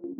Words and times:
Velkommen 0.00 0.16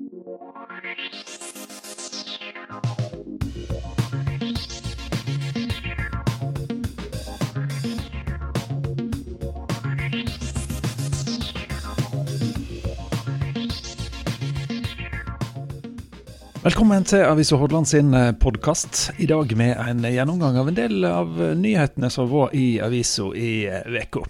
til 17.04 17.24
Avisa 17.24 17.56
Hordaland 17.56 17.88
sin 17.88 18.12
podkast. 18.40 19.10
I 19.16 19.26
dag 19.26 19.56
med 19.56 19.76
en 19.80 20.04
gjennomgang 20.04 20.56
av 20.60 20.68
en 20.68 20.76
del 20.76 21.04
av 21.08 21.40
nyhetene 21.56 22.10
som 22.12 22.28
var 22.28 22.52
i 22.52 22.84
avisa 22.84 23.32
i 23.32 23.64
uka. 23.88 24.28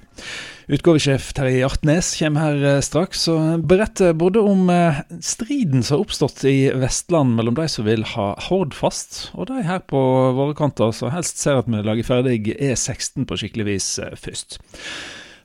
Utgavesjef 0.70 1.32
Terje 1.34 1.64
Hjartnes 1.64 2.12
kommer 2.20 2.44
her 2.44 2.64
eh, 2.76 2.82
straks 2.84 3.24
og 3.32 3.64
beretter 3.66 4.12
både 4.14 4.38
om 4.46 4.68
eh, 4.70 5.00
striden 5.18 5.82
som 5.82 5.96
har 5.96 6.04
oppstått 6.04 6.44
i 6.46 6.70
Vestland 6.78 7.34
mellom 7.34 7.56
de 7.58 7.64
som 7.72 7.88
vil 7.88 8.04
ha 8.12 8.28
Hordfast, 8.46 9.32
og 9.34 9.48
de 9.48 9.64
her 9.66 9.80
på 9.90 9.98
våre 10.36 10.54
kanter 10.54 10.92
som 10.94 11.10
helst 11.10 11.42
ser 11.42 11.58
at 11.58 11.66
vi 11.66 11.80
lager 11.82 12.06
ferdig 12.06 12.52
E16 12.54 13.26
på 13.26 13.40
skikkelig 13.40 13.66
vis 13.66 13.88
eh, 13.98 14.14
først 14.14 14.60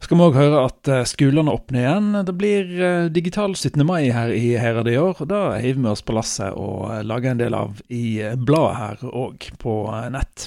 skal 0.05 0.19
vi 0.19 0.25
òg 0.27 0.37
høre 0.37 0.59
at 0.67 0.89
skolene 1.09 1.49
åpner 1.49 1.81
igjen. 1.81 2.09
Det 2.27 2.33
blir 2.37 2.67
digital 3.09 3.55
17. 3.55 3.81
mai 3.87 4.11
her 4.13 4.29
i 4.29 4.51
Herad 4.61 4.85
i 4.91 4.99
år. 5.01 5.15
og 5.23 5.31
Da 5.31 5.39
hiver 5.57 5.79
vi 5.79 5.89
oss 5.89 6.05
på 6.05 6.13
lasset 6.13 6.53
og 6.53 6.91
lager 7.09 7.31
en 7.31 7.41
del 7.41 7.57
av 7.57 7.79
i 7.89 8.19
bladet 8.37 8.75
her 8.77 9.01
òg, 9.09 9.47
på 9.57 9.73
nett. 10.13 10.45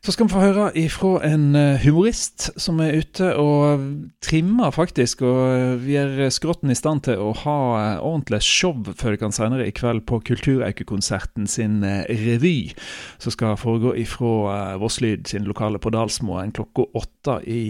Så 0.00 0.14
skal 0.14 0.30
vi 0.30 0.32
få 0.32 0.40
høre 0.40 0.66
ifra 0.80 1.10
en 1.28 1.50
eh, 1.58 1.82
humorist 1.82 2.46
som 2.56 2.78
er 2.80 2.94
ute 3.02 3.34
og 3.36 3.82
trimmer, 4.24 4.72
faktisk. 4.72 5.20
Og 5.28 5.82
vi 5.82 5.98
er 6.00 6.30
skrotten 6.32 6.72
i 6.72 6.76
stand 6.78 7.02
til 7.04 7.20
å 7.20 7.34
ha 7.42 7.56
eh, 7.76 7.98
ordentlig 7.98 8.40
show 8.46 8.72
før 8.96 9.12
det 9.12 9.20
kan 9.20 9.36
senere 9.36 9.66
i 9.68 9.74
kveld 9.76 10.06
på 10.08 10.22
Kulturaukekonserten 10.24 11.44
sin 11.44 11.84
eh, 11.84 12.08
revy, 12.22 12.72
som 13.20 13.36
skal 13.36 13.60
foregå 13.60 13.92
ifra 14.00 14.78
Vosslyd 14.80 15.28
sin 15.28 15.44
lokale 15.44 15.76
på 15.76 15.92
Dalsmoen 15.92 16.56
klokka 16.56 16.88
åtte 16.96 17.36
i 17.44 17.62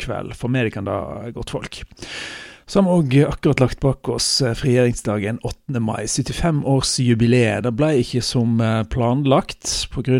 kveld. 0.00 0.32
Meg 0.48 0.72
kan 0.72 0.88
det 0.88 1.34
godt 1.36 1.52
folk. 1.52 1.82
Så 2.66 2.80
har 2.80 3.02
vi 3.02 3.20
òg 3.20 3.28
akkurat 3.28 3.60
lagt 3.60 3.80
bak 3.84 4.08
oss 4.08 4.28
eh, 4.42 4.54
frigjøringsdagen 4.56 5.36
8. 5.44 5.80
mai. 5.84 6.06
75-årsjubileet. 6.08 7.66
Det 7.66 7.72
ble 7.76 7.90
ikke 8.00 8.22
som 8.24 8.56
eh, 8.64 8.80
planlagt 8.88 9.68
pga. 9.92 10.16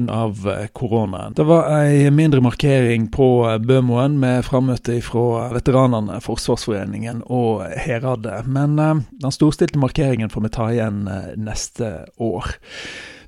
Eh, 0.53 0.67
koronaen. 0.77 1.33
Det 1.39 1.47
var 1.49 1.71
ei 1.73 2.11
mindre 2.13 2.43
markering 2.45 3.09
på 3.13 3.29
Bømoen 3.65 4.19
med 4.21 4.45
frammøte 4.45 4.99
fra 5.05 5.49
veteranene, 5.55 6.21
Forsvarsforeningen 6.25 7.25
og 7.33 7.65
Heradet. 7.81 8.45
Men 8.45 8.77
den 8.77 9.35
storstilte 9.35 9.81
markeringen 9.81 10.33
får 10.33 10.45
vi 10.45 10.53
ta 10.53 10.69
igjen 10.73 11.03
neste 11.41 11.95
år. 12.21 12.57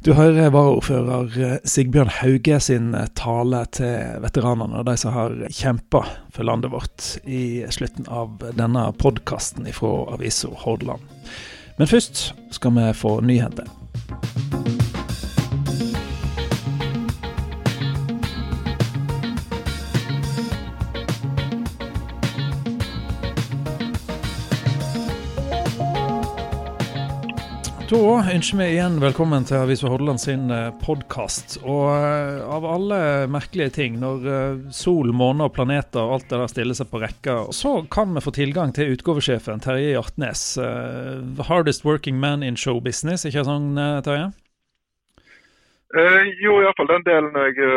Du 0.07 0.13
hører 0.15 0.53
varaordfører 0.55 1.33
eh, 1.43 1.55
Sigbjørn 1.67 2.13
Hauge 2.21 2.61
sin 2.63 2.93
eh, 2.95 3.09
tale 3.19 3.65
til 3.75 4.21
veteranene 4.23 4.79
og 4.79 4.87
de 4.87 4.95
som 5.03 5.17
har 5.17 5.35
kjempa 5.51 6.05
for 6.31 6.47
landet 6.47 6.71
vårt, 6.71 7.09
i 7.27 7.67
slutten 7.75 8.07
av 8.07 8.39
denne 8.55 8.85
podkasten 9.03 9.67
fra 9.75 9.91
avisa 10.15 10.53
Hordaland. 10.63 11.03
Men 11.81 11.91
først 11.91 12.29
skal 12.55 12.79
vi 12.79 12.87
få 12.95 13.17
nyheter. 13.27 13.67
Da 27.87 27.99
ønsker 28.35 28.59
vi 28.59 28.65
igjen 28.73 28.97
velkommen 28.99 29.45
til 29.47 29.61
Avisa 29.61 29.87
Hordaland 29.87 30.19
sin 30.19 30.49
eh, 30.51 30.73
podkast. 30.83 31.53
Og 31.63 31.93
eh, 31.95 32.41
av 32.43 32.65
alle 32.67 32.99
merkelige 33.31 33.77
ting, 33.77 34.01
når 34.03 34.25
eh, 34.27 34.57
sol, 34.75 35.13
måne 35.15 35.47
og 35.47 35.53
planeter 35.55 36.03
og 36.03 36.17
alt 36.17 36.27
det 36.27 36.41
der 36.41 36.51
stiller 36.51 36.75
seg 36.75 36.91
på 36.91 36.99
rekka, 37.05 37.37
så 37.55 37.77
kan 37.87 38.11
vi 38.17 38.25
få 38.25 38.33
tilgang 38.35 38.75
til 38.75 38.91
utgavesjefen 38.97 39.63
Terje 39.63 39.93
Hjartnes. 39.93 40.43
Hardest 41.47 41.87
working 41.87 42.19
man 42.19 42.43
in 42.43 42.59
show 42.59 42.83
business, 42.83 43.23
ikke 43.23 43.47
sånn 43.47 43.79
Terje? 44.03 44.33
Eh, 45.95 46.35
jo, 46.43 46.59
iallfall 46.65 46.91
den 46.91 47.07
delen 47.07 47.39
jeg 47.45 47.71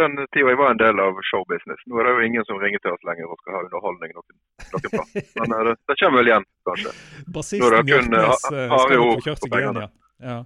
den 0.00 0.16
tida 0.34 0.52
jeg 0.52 0.58
var 0.60 0.72
en 0.74 0.80
del 0.80 1.02
av 1.02 1.18
showbusiness. 1.28 1.82
Nå 1.90 2.00
er 2.00 2.08
det 2.08 2.14
jo 2.14 2.24
ingen 2.28 2.46
som 2.48 2.60
ringer 2.62 2.80
til 2.84 2.94
oss 2.94 3.04
lenger 3.08 3.28
og 3.28 3.40
skal 3.42 3.56
ha 3.56 3.64
underholdning 3.66 4.14
noen, 4.16 4.38
noen 4.72 4.88
plass. 4.94 5.12
Men 5.40 5.54
uh, 5.56 5.60
det, 5.68 5.76
det, 5.90 5.98
kommer 6.00 6.22
vel 6.22 6.32
igjen, 6.32 6.48
kanskje. 6.68 6.94
Bassisten 7.36 7.92
Hjartnes 7.92 8.48
uh, 8.48 8.76
skal 8.86 9.04
få 9.04 9.12
kjørt 9.26 9.44
seg 9.44 9.56
igjen, 9.60 9.80
ja. 9.84 9.90
ja. 10.30 10.38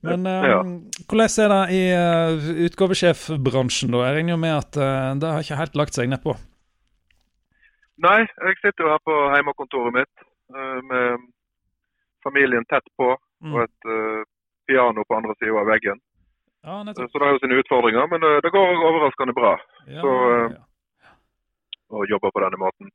Men 0.00 0.24
um, 0.26 0.44
ja. 0.48 0.60
hvordan 1.08 1.42
er 1.44 1.52
det 1.52 1.64
i 1.76 1.82
uh, 1.92 2.46
utgavesjefbransjen, 2.66 3.92
da? 3.92 4.04
Jeg 4.06 4.16
regner 4.16 4.32
jo 4.32 4.40
med 4.40 4.54
at 4.56 4.78
uh, 4.80 5.10
det 5.20 5.32
har 5.34 5.44
ikke 5.44 5.60
helt 5.60 5.76
lagt 5.76 5.98
seg 5.98 6.08
nedpå? 6.08 6.36
Nei, 8.00 8.20
jeg 8.24 8.60
sitter 8.62 8.86
jo 8.86 8.92
her 8.94 9.02
på 9.04 9.16
hjemmekontoret 9.34 9.98
mitt 9.98 10.24
uh, 10.56 10.78
med 10.88 11.26
familien 12.24 12.64
tett 12.72 12.86
på 12.96 13.12
mm. 13.12 13.52
og 13.52 13.62
et 13.64 13.90
piano 14.68 15.04
på 15.08 15.16
andre 15.16 15.36
sida 15.38 15.56
av 15.56 15.68
veggen. 15.68 16.00
Ja, 16.62 16.94
så 16.94 17.18
det 17.18 17.24
har 17.24 17.32
jo 17.32 17.38
sine 17.38 17.58
utfordringer, 17.62 18.06
men 18.12 18.24
uh, 18.24 18.38
det 18.44 18.50
går 18.50 18.84
overraskende 18.88 19.32
bra. 19.32 19.52
Ja, 19.86 20.00
så, 20.02 20.10
uh, 20.30 20.50
ja. 20.52 21.14
Å 21.90 22.04
jobbe 22.06 22.30
på 22.30 22.42
denne 22.44 22.60
måten. 22.60 22.90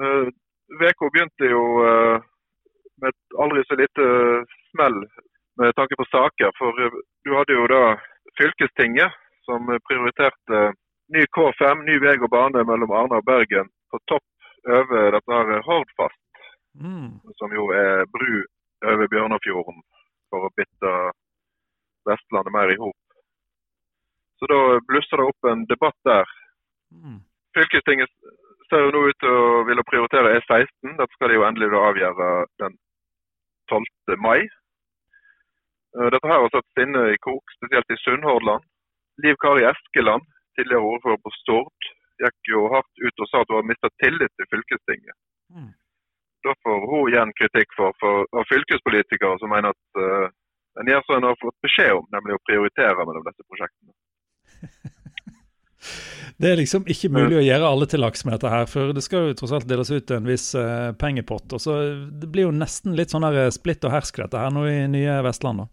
Uka 0.00 0.90
uh, 1.06 1.12
begynte 1.14 1.48
jo 1.48 1.62
med 3.00 3.08
et 3.08 3.38
aldri 3.40 3.62
så 3.64 3.78
lite 3.80 4.06
smell 4.72 4.98
med 5.60 5.76
tanke 5.78 5.96
på 5.96 6.04
saker. 6.10 6.52
For 6.58 6.76
du 7.24 7.30
hadde 7.36 7.56
jo 7.56 7.64
da 7.72 7.94
fylkestinget 8.36 9.16
som 9.48 9.70
prioriterte 9.88 10.60
ny 11.14 11.24
K5, 11.36 11.86
ny 11.88 11.96
vei 12.04 12.18
og 12.20 12.28
bane 12.34 12.66
mellom 12.68 12.92
Arna 12.92 13.22
og 13.22 13.26
Bergen 13.30 13.70
på 13.90 14.02
topp 14.12 14.26
over 14.68 15.16
dette 15.16 15.38
her 15.38 15.64
Hordfast. 15.66 16.20
Mm. 16.76 17.16
Som 17.40 17.56
jo 17.56 17.70
er 17.74 18.04
bru 18.12 18.44
over 18.92 19.08
Bjørnafjorden 19.10 19.80
for 20.30 20.46
å 20.46 20.54
bytte 20.60 20.92
Vestlandet 22.10 22.54
mer 22.54 22.72
i 22.74 22.78
hop. 22.80 22.98
Så 24.40 24.48
da 24.50 24.60
blusser 24.88 25.20
det 25.20 25.26
opp 25.30 25.50
en 25.50 25.66
debatt 25.68 25.98
der. 26.08 26.30
Mm. 26.92 27.18
Fylkestinget 27.56 28.12
ser 28.70 28.86
jo 28.86 28.92
nå 28.94 29.02
ut 29.10 29.18
til 29.20 29.34
å 29.34 29.64
ville 29.68 29.84
prioritere 29.88 30.36
E16. 30.38 30.94
Dette 30.96 31.12
skal 31.16 31.32
de 31.32 31.38
jo 31.38 31.46
endelig 31.48 31.70
avgjøre 31.76 32.30
den 32.62 32.78
12. 33.70 34.16
mai. 34.22 34.40
Eh, 35.98 36.08
dette 36.14 36.30
her 36.30 36.42
har 36.44 36.52
satt 36.54 36.68
sinnet 36.78 37.14
i 37.14 37.20
kok, 37.26 37.56
spesielt 37.58 37.94
i 37.94 37.98
Sunnhordland. 38.04 38.66
Liv 39.24 39.36
Kari 39.42 39.66
Eskeland, 39.68 40.24
tidligere 40.56 40.88
ordfører 40.94 41.20
på 41.24 41.34
Stord, 41.40 41.90
gikk 42.22 42.52
jo 42.52 42.66
hardt 42.72 43.04
ut 43.04 43.22
og 43.22 43.28
sa 43.28 43.42
at 43.42 43.50
hun 43.50 43.60
hadde 43.60 43.72
mistet 43.72 43.96
tillit 44.02 44.32
til 44.36 44.50
fylkestinget. 44.54 45.16
Mm. 45.52 45.70
Da 46.46 46.54
får 46.64 46.84
hun 46.88 47.10
igjen 47.10 47.32
kritikk 47.36 47.74
for, 47.76 47.96
for, 48.00 48.24
av 48.32 48.46
fylkespolitikere 48.48 49.40
som 49.42 49.52
mener 49.52 49.74
at 49.74 50.00
uh, 50.00 50.28
en 50.78 50.90
gjør 50.92 51.02
som 51.06 51.16
en 51.16 51.28
har 51.30 51.40
fått 51.40 51.58
beskjed 51.66 51.92
om, 51.96 52.06
nemlig 52.14 52.36
å 52.36 52.44
prioritere 52.46 53.06
mellom 53.08 53.26
disse 53.26 53.46
prosjektene. 53.48 53.92
Det 56.40 56.48
er 56.48 56.56
liksom 56.56 56.86
ikke 56.88 57.10
mulig 57.12 57.36
å 57.36 57.42
gjøre 57.44 57.68
alle 57.68 57.86
til 57.90 58.00
laks 58.00 58.22
med 58.24 58.32
dette 58.32 58.50
her, 58.52 58.66
for 58.68 58.94
det 58.96 59.02
skal 59.04 59.26
jo 59.28 59.36
tross 59.36 59.52
alt 59.56 59.66
deles 59.68 59.90
ut 59.92 60.12
en 60.14 60.28
viss 60.28 60.46
uh, 60.56 60.92
pengepott. 60.96 61.52
og 61.56 61.60
så 61.60 61.74
Det 62.20 62.28
blir 62.32 62.46
jo 62.46 62.54
nesten 62.56 62.96
litt 62.96 63.12
sånn 63.12 63.26
der 63.26 63.50
splitt 63.52 63.84
og 63.84 63.92
hersk 63.92 64.22
dette 64.22 64.40
her 64.40 64.52
nå 64.54 64.64
i 64.68 64.78
nye 64.88 65.18
Vestland, 65.26 65.64
da. 65.64 65.66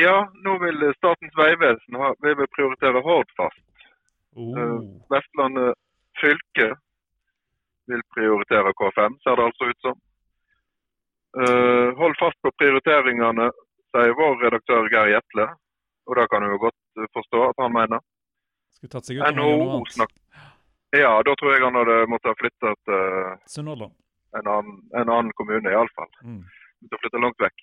Ja, 0.00 0.16
nå 0.46 0.54
vil 0.62 0.86
Statens 0.96 1.36
vegvesen 1.36 1.98
ha, 1.98 2.12
vil 2.24 2.40
prioritere 2.54 3.02
Hordfast. 3.04 3.64
Oh. 4.38 4.52
Uh, 4.56 4.78
Vestlandet 5.12 5.76
fylke 6.20 6.70
vil 7.90 8.04
prioritere 8.14 8.72
K5, 8.80 9.18
ser 9.24 9.36
det 9.36 9.48
altså 9.50 9.70
ut 9.72 9.84
som. 9.84 9.98
Uh, 11.38 11.94
hold 11.98 12.16
fast 12.18 12.38
på 12.42 12.50
prioriteringene, 12.58 13.50
sier 13.94 14.14
vår 14.18 14.40
redaktør 14.44 14.88
Geir 14.90 15.12
Jetle. 15.14 15.46
Og 16.10 16.16
det 16.18 16.26
kan 16.30 16.42
du 16.42 16.50
jo 16.50 16.62
godt 16.64 17.06
forstå 17.14 17.42
at 17.50 17.62
han 17.62 17.74
mener. 17.74 18.02
Skulle 18.74 18.94
tatt 18.96 19.06
seg 19.06 19.20
ut 19.20 19.36
NHO 19.36 19.84
snakk... 19.94 20.14
Ja, 20.90 21.12
da 21.22 21.34
tror 21.38 21.52
jeg 21.54 21.62
han 21.62 21.76
hadde 21.78 21.96
måttet 22.10 22.38
flytte 22.40 22.72
til 22.82 23.84
en 24.38 24.48
annen, 24.50 24.80
en 24.98 25.12
annen 25.12 25.30
kommune, 25.38 25.70
iallfall. 25.70 26.10
Mm. 26.26 26.42
Måtte 26.82 26.98
flytte 27.02 27.22
langt 27.22 27.44
vekk. 27.44 27.62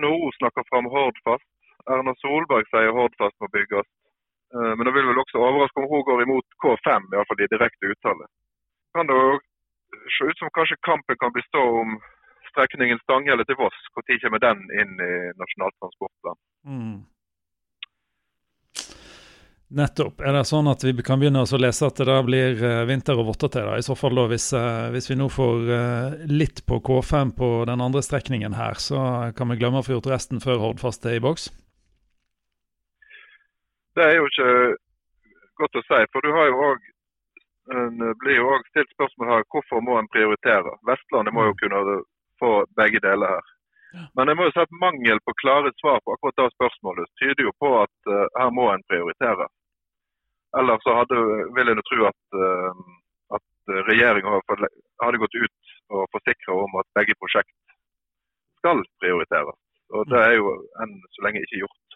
NHO 0.00 0.30
snakker 0.38 0.64
fram 0.70 0.88
Hordfast. 0.92 1.48
Erna 1.92 2.14
Solberg 2.22 2.68
sier 2.72 2.92
Hordfast 2.96 3.36
må 3.40 3.50
bygges. 3.52 3.88
Uh, 4.56 4.72
men 4.76 4.88
det 4.88 4.94
vil 4.96 5.10
vel 5.10 5.20
også 5.20 5.42
overraske 5.44 5.82
om 5.82 5.90
hun 5.92 6.06
går 6.08 6.24
imot 6.24 6.56
K5, 6.64 7.10
iallfall 7.12 7.44
i 7.44 7.50
direkte 7.52 7.92
uttale. 7.92 8.28
Kan 8.96 9.10
det 9.10 9.18
se 10.16 10.30
ut 10.30 10.38
som 10.38 10.50
kanskje 10.56 10.80
kampen 10.88 11.16
kan 11.20 11.32
bestå 11.32 11.62
om 11.82 11.98
strekningen 12.50 12.98
Stanghelle 13.02 13.44
til 13.44 13.58
Voss. 13.60 13.78
Når 13.94 14.18
kommer 14.24 14.42
den 14.42 14.66
inn 14.80 14.98
i 15.04 15.12
Nasjonal 15.38 15.72
transportplan? 15.78 16.38
Mm. 16.66 16.98
Nettopp. 19.68 20.22
Er 20.24 20.32
det 20.32 20.46
sånn 20.48 20.68
at 20.70 20.80
vi 20.80 20.94
kan 21.04 21.20
begynne 21.20 21.42
å 21.44 21.58
lese 21.60 21.90
at 21.90 21.98
det 22.00 22.06
da 22.08 22.22
blir 22.24 22.56
eh, 22.64 22.86
vinter 22.88 23.18
og 23.20 23.28
votter 23.28 23.50
til? 23.52 23.66
da? 23.68 23.76
I 23.76 23.84
så 23.84 23.92
fall 24.00 24.16
da, 24.16 24.24
hvis, 24.30 24.46
eh, 24.56 24.86
hvis, 24.94 25.10
vi 25.10 25.16
nå 25.20 25.28
får 25.28 25.72
eh, 25.76 26.14
litt 26.32 26.62
på 26.64 26.78
K5 26.86 27.34
på 27.36 27.50
den 27.68 27.84
andre 27.84 28.00
strekningen 28.04 28.56
her, 28.56 28.80
så 28.80 29.02
kan 29.36 29.52
vi 29.52 29.58
glemme 29.60 29.82
å 29.82 29.84
få 29.84 29.98
gjort 29.98 30.08
resten 30.14 30.40
før 30.40 30.62
Hordfast 30.62 31.04
er 31.04 31.18
i 31.18 31.24
boks? 31.24 31.50
Det 33.98 34.06
er 34.06 34.16
jo 34.16 34.30
ikke 34.30 34.48
godt 35.60 35.76
å 35.76 35.84
si. 35.84 36.00
For 36.14 36.24
du 36.24 36.32
har 36.32 36.48
jo 36.48 36.64
òg 36.70 36.88
blir 38.22 38.38
jo 38.38 38.48
òg 38.54 38.66
stilt 38.70 38.90
spørsmål 38.94 39.30
her 39.32 39.46
hvorfor 39.52 39.82
må 39.84 39.98
en 39.98 40.10
prioritere. 40.14 40.72
Vestlandet 40.88 41.34
må 41.36 41.44
jo 41.48 41.54
mm. 41.54 41.60
kunne 41.62 42.00
få 42.40 42.52
begge 42.80 43.00
deler 43.04 43.34
her. 43.36 43.54
Men 44.16 44.28
jeg 44.28 44.36
må 44.36 44.46
jo 44.46 44.52
si 44.54 44.62
at 44.62 44.78
mangel 44.84 45.20
på 45.24 45.34
klare 45.42 45.72
svar 45.80 46.00
på 46.04 46.14
akkurat 46.14 46.40
det 46.40 46.56
spørsmålet 46.56 47.12
tyder 47.20 47.46
jo 47.48 47.52
på 47.62 47.70
at 47.82 48.10
uh, 48.12 48.26
her 48.40 48.50
må 48.58 48.68
en 48.72 48.84
prioritere. 48.90 49.48
Ellers 50.58 50.84
så 50.84 50.96
hadde, 50.98 51.16
vil 51.56 51.70
jeg 51.72 51.86
tro 51.90 52.08
at, 52.10 52.22
uh, 52.36 52.82
at 53.36 53.72
regjeringa 53.88 54.40
hadde 55.04 55.22
gått 55.24 55.40
ut 55.44 55.72
og 55.96 56.04
forsikra 56.12 56.60
om 56.64 56.78
at 56.80 56.92
begge 57.00 57.16
prosjekt 57.20 57.56
skal 58.60 58.84
prioriteres. 59.00 59.58
Og 59.96 60.08
det 60.12 60.20
er 60.20 60.34
jo 60.36 60.52
enn 60.82 60.96
så 61.16 61.24
lenge 61.24 61.44
ikke 61.44 61.62
gjort. 61.62 61.87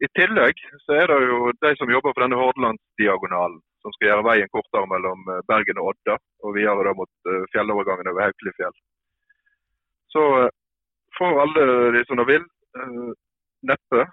I 0.00 0.08
tillegg 0.16 0.62
så 0.84 0.96
er 0.96 1.10
det 1.10 1.18
jo 1.28 1.50
de 1.64 1.72
som 1.76 1.92
jobber 1.92 2.14
for 2.14 2.24
denne 2.24 2.38
Hordalandsdiagonalen, 2.40 3.58
som 3.84 3.94
skal 3.96 4.08
gjøre 4.10 4.26
veien 4.28 4.52
kortere 4.52 4.88
mellom 4.88 5.26
eh, 5.32 5.42
Bergen 5.50 5.80
og 5.82 5.92
Odda, 5.92 6.16
og 6.44 6.56
videre 6.56 6.86
da 6.88 6.94
mot 6.96 7.32
fjellovergangen 7.52 8.12
over 8.12 8.28
Haukelifjell. 8.28 8.78
Så 10.10 10.22
får 11.18 11.42
alle 11.42 11.66
de 11.94 12.02
som 12.08 12.18
de 12.18 12.24
vil. 12.26 12.46
Neppe. 13.70 14.06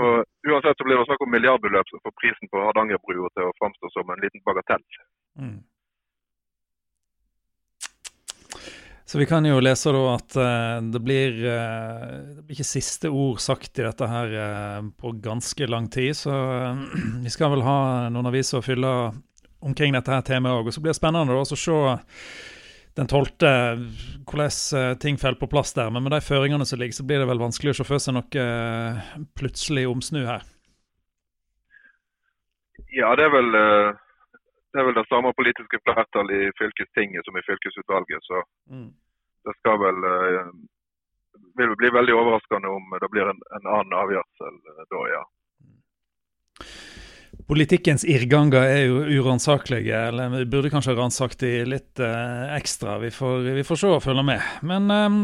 Og 0.00 0.24
Uansett 0.48 0.78
så 0.78 0.86
blir 0.86 0.98
det 0.98 1.06
snakk 1.06 1.22
om 1.22 1.30
milliardbeløp 1.30 1.90
som 1.90 2.02
får 2.02 2.14
prisen 2.20 2.50
på 2.50 2.62
Hardangerbrua 2.64 3.28
til 3.36 3.46
å 3.46 3.54
framstå 3.60 3.90
som 3.92 4.10
en 4.10 4.24
liten 4.24 4.42
bagatell. 4.48 4.82
Mm. 5.38 5.60
Så 9.04 9.20
vi 9.20 9.26
kan 9.28 9.44
jo 9.44 9.60
lese 9.60 9.92
da 9.92 10.02
at 10.14 10.36
uh, 10.40 10.78
det, 10.88 11.00
blir, 11.04 11.36
uh, 11.44 12.06
det 12.38 12.46
blir 12.46 12.56
ikke 12.56 12.64
siste 12.66 13.10
ord 13.12 13.42
sagt 13.44 13.76
i 13.76 13.84
dette 13.84 14.08
her 14.08 14.32
uh, 14.32 14.80
på 14.96 15.12
ganske 15.24 15.68
lang 15.68 15.90
tid. 15.92 16.16
Så 16.16 16.32
vi 17.24 17.32
skal 17.32 17.52
vel 17.52 17.66
ha 17.66 18.08
noen 18.08 18.32
aviser 18.32 18.62
å 18.62 18.64
fylle 18.64 18.94
omkring 19.64 19.92
dette 19.96 20.12
her 20.12 20.24
temaet 20.24 20.60
òg. 20.60 20.68
Og 20.68 20.76
så 20.76 20.80
blir 20.80 20.94
det 20.94 21.00
spennende 21.00 21.36
å 21.36 21.44
se 21.48 21.78
den 22.94 23.10
tolvte 23.10 23.50
hvordan 24.28 24.50
eh, 24.78 24.96
ting 25.02 25.18
faller 25.18 25.38
på 25.40 25.50
plass 25.50 25.74
der. 25.74 25.90
Men 25.90 26.04
med 26.06 26.14
de 26.14 26.20
føringene 26.22 26.66
som 26.66 26.78
ligger, 26.78 26.94
så 26.94 27.06
blir 27.06 27.22
det 27.22 27.28
vel 27.30 27.42
vanskelig 27.42 27.74
å 27.74 27.78
se 27.80 27.86
for 27.88 28.02
seg 28.02 28.14
noe 28.16 28.44
eh, 28.44 29.14
plutselig 29.38 29.86
omsnu 29.90 30.22
her. 30.28 30.44
Ja, 32.94 33.10
det 33.18 33.26
er 33.26 33.34
vel 33.34 33.58
eh, 33.58 34.03
det, 34.74 34.82
er 34.82 34.88
vel 34.90 34.98
det 34.98 35.06
samme 35.06 35.30
politiske 35.38 35.78
flertall 35.86 36.30
i 36.34 36.42
fylkestinget 36.58 37.24
som 37.24 37.38
i 37.38 37.46
fylkesutvalget. 37.46 38.26
Så 38.26 38.42
mm. 38.74 38.88
det 39.46 39.54
skal 39.60 39.78
vel 39.86 40.02
vil 41.58 41.76
bli 41.78 41.90
veldig 41.94 42.14
overraskende 42.14 42.70
om 42.70 42.96
det 43.00 43.10
blir 43.12 43.30
en, 43.30 43.40
en 43.58 43.70
annen 43.76 43.96
avgjørelse 44.02 44.50
da, 44.90 45.04
ja. 45.12 45.22
Politikkens 47.50 48.04
irrganger 48.08 48.62
er 48.62 48.82
jo 48.86 49.02
uransakelige, 49.18 49.98
eller 50.08 50.30
vi 50.32 50.44
burde 50.48 50.70
kanskje 50.72 50.94
ha 50.94 51.00
ransakt 51.00 51.42
de 51.42 51.50
litt 51.66 52.00
eh, 52.00 52.54
ekstra. 52.56 52.96
Vi 53.02 53.10
får, 53.12 53.50
vi 53.58 53.64
får, 53.66 53.80
se 53.80 53.90
og 53.90 54.04
følge 54.04 54.22
med. 54.24 54.44
Men 54.64 54.86
eh, 54.94 55.16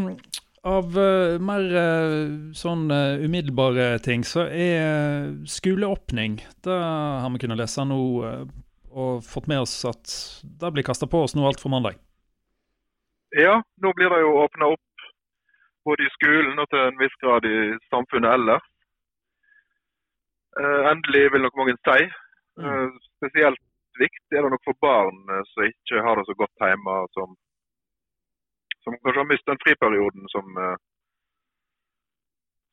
av 0.68 0.90
uh, 0.92 1.38
mer 1.40 1.62
uh, 1.72 2.50
sånn 2.52 2.90
umiddelbare 2.92 3.94
ting, 4.04 4.26
så 4.28 4.44
er 4.44 5.30
skoleåpning 5.48 6.34
Det 6.66 6.76
har 6.76 7.30
vi 7.32 7.40
kunnet 7.40 7.62
lese 7.62 7.86
nå 7.88 8.02
og 8.90 9.24
fått 9.24 9.48
med 9.50 9.62
oss 9.64 9.74
at 9.88 10.14
det 10.60 10.72
blir 10.74 10.86
kasta 10.86 11.06
på 11.10 11.22
oss 11.24 11.36
nå 11.36 11.46
alt 11.46 11.62
for 11.62 11.72
mandag. 11.72 11.98
Ja, 13.30 13.60
nå 13.82 13.92
blir 13.94 14.10
det 14.10 14.20
jo 14.24 14.38
åpna 14.42 14.72
opp 14.74 15.04
både 15.84 16.04
i 16.04 16.12
skolen 16.16 16.58
og 16.58 16.68
til 16.70 16.82
en 16.82 16.98
viss 17.00 17.16
grad 17.22 17.46
i 17.46 17.58
samfunnet 17.92 18.34
ellers. 18.36 18.64
Eh, 20.60 20.80
endelig, 20.90 21.32
vil 21.32 21.44
nok 21.46 21.58
mange 21.60 21.76
si. 21.78 22.00
Mm. 22.58 22.66
Eh, 22.66 22.88
spesielt 23.18 23.62
viktig 24.02 24.36
er 24.36 24.42
det 24.42 24.52
nok 24.54 24.66
for 24.66 24.78
barn 24.82 25.20
eh, 25.30 25.44
som 25.52 25.68
ikke 25.68 26.02
har 26.06 26.18
det 26.18 26.26
så 26.26 26.34
godt 26.42 26.66
hjemme, 26.66 26.96
som, 27.16 27.36
som 28.82 28.98
kanskje 28.98 29.22
har 29.22 29.30
mistet 29.30 29.52
den 29.52 29.62
friperioden 29.64 30.26
som, 30.34 30.58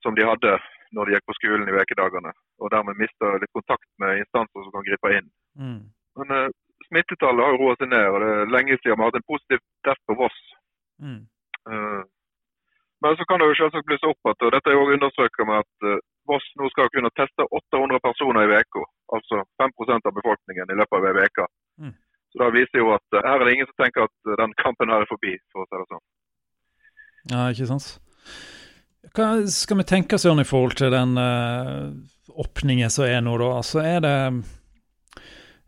som 0.04 0.18
de 0.18 0.26
hadde 0.26 0.56
når 0.96 1.06
de 1.06 1.16
gikk 1.16 1.30
på 1.30 1.38
skolen 1.38 1.70
i 1.70 1.78
ukedagene. 1.78 2.32
Og 2.64 2.72
dermed 2.74 3.00
mista 3.02 3.34
litt 3.42 3.54
kontakt 3.54 3.88
med 4.02 4.24
instanser 4.24 4.66
som 4.66 4.74
kan 4.74 4.88
gripe 4.88 5.14
inn. 5.20 5.30
Mm. 5.60 5.82
Men 6.18 6.34
uh, 6.34 6.50
smittetallet 6.88 7.46
har 7.46 7.56
jo 7.56 7.62
roa 7.62 7.78
seg 7.80 7.92
ned, 7.94 8.06
og 8.12 8.22
det 8.24 8.30
er 8.34 8.54
lenge 8.56 8.78
siden 8.80 8.96
vi 8.96 9.02
har 9.04 9.10
hatt 9.10 9.20
en 9.20 9.32
positiv 9.32 9.64
test 9.88 10.04
på 10.10 10.18
Voss. 10.22 10.38
Mm. 11.04 11.24
Uh, 11.70 12.04
men 13.06 13.18
så 13.18 13.26
kan 13.30 13.42
det 13.42 13.50
jo 13.52 13.58
selvsagt 13.60 13.86
blusse 13.86 14.10
opp 14.10 14.30
og 14.32 14.54
Dette 14.56 14.72
er 14.72 14.74
jo 14.74 14.94
understreket 14.96 15.50
med 15.50 15.62
at 15.62 15.86
uh, 15.86 16.02
Voss 16.28 16.48
nå 16.60 16.70
skal 16.74 16.92
kunne 16.92 17.14
teste 17.20 17.46
800 17.46 18.02
personer 18.04 18.44
i 18.50 18.60
uka, 18.60 18.84
altså 19.16 19.44
5% 19.62 20.10
av 20.10 20.16
befolkningen 20.18 20.74
i 20.74 20.78
løpet 20.80 20.98
av 20.98 21.08
ei 21.08 21.30
uke. 21.30 21.48
Mm. 21.84 21.94
Så 22.32 22.42
Det 22.42 22.50
viser 22.58 22.82
jo 22.84 22.92
at 22.98 23.20
her 23.22 23.38
er 23.38 23.46
det 23.48 23.54
ingen 23.56 23.70
som 23.70 23.80
tenker 23.84 24.10
at 24.10 24.34
den 24.42 24.56
kampen 24.60 24.92
her 24.92 25.06
er 25.06 25.12
forbi, 25.12 25.38
for 25.54 25.64
å 25.64 25.70
si 25.70 25.80
det 25.80 25.88
sånn. 25.94 26.06
Ja, 27.32 27.46
ikke 27.54 27.70
sant. 27.70 27.88
Hva 29.16 29.30
skal 29.52 29.80
vi 29.80 29.86
tenke 29.88 30.18
oss 30.18 30.28
i 30.28 30.48
forhold 30.50 30.76
til 30.82 30.92
den 30.92 31.16
åpningen 32.38 32.92
som 32.92 33.08
er 33.08 33.24
nå, 33.24 33.38
da? 33.40 33.50
Altså, 33.62 33.80
er 33.80 34.04
det, 34.04 34.16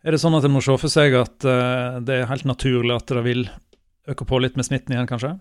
er 0.03 0.15
det 0.15 0.21
sånn 0.21 0.37
at 0.37 0.45
en 0.47 0.55
må 0.55 0.61
se 0.63 0.75
for 0.79 0.91
seg 0.91 1.15
at 1.19 1.47
uh, 1.47 1.99
det 2.05 2.21
er 2.21 2.29
helt 2.31 2.47
naturlig 2.47 2.95
at 2.95 3.11
det 3.11 3.23
vil 3.25 3.47
øke 4.09 4.27
på 4.27 4.39
litt 4.41 4.55
med 4.59 4.67
smitten 4.67 4.95
igjen, 4.95 5.09
kanskje? 5.09 5.33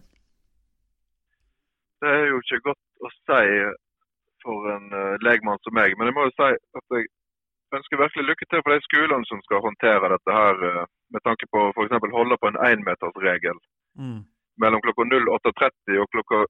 Det 2.02 2.10
er 2.14 2.26
jo 2.31 2.40
ikke 2.43 2.64
godt 2.70 3.06
å 3.06 3.12
si 3.14 3.44
for 4.44 4.69
en 4.75 4.90
uh, 4.94 5.14
legmann 5.26 5.60
som 5.64 5.75
meg. 5.78 5.94
Men 5.99 6.10
jeg 6.10 6.16
må 6.16 6.26
jo 6.26 6.34
si 6.34 6.50
at 6.81 6.96
jeg 6.96 7.08
ønsker 7.78 8.02
virkelig 8.02 8.31
lykke 8.31 8.49
til 8.49 8.62
for 8.64 8.75
de 8.75 8.87
skolene 8.87 9.28
som 9.31 9.43
skal 9.46 9.64
håndtere 9.66 10.12
dette 10.14 10.37
her, 10.40 10.62
uh, 10.64 10.84
med 11.14 11.25
tanke 11.26 11.49
på 11.55 11.69
f.eks. 11.75 12.10
holde 12.19 12.38
på 12.40 12.50
en 12.50 12.60
énmetersregel 12.69 13.58
mm. 13.99 14.20
mellom 14.62 14.82
klokka 14.84 15.06
08.30 15.14 16.02
og 16.02 16.10
klokka 16.14 16.43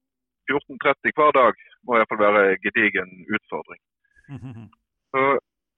14.30 0.49 1.14
hver 1.16 1.37
dag 1.37 1.60
må 1.84 1.96
iallfall 1.96 2.22
være 2.25 2.44
en 2.52 2.62
gedigen 2.64 3.10
utfordring. 3.37 3.81
Mm 4.28 4.40
-hmm. 4.43 4.66
Så 5.12 5.22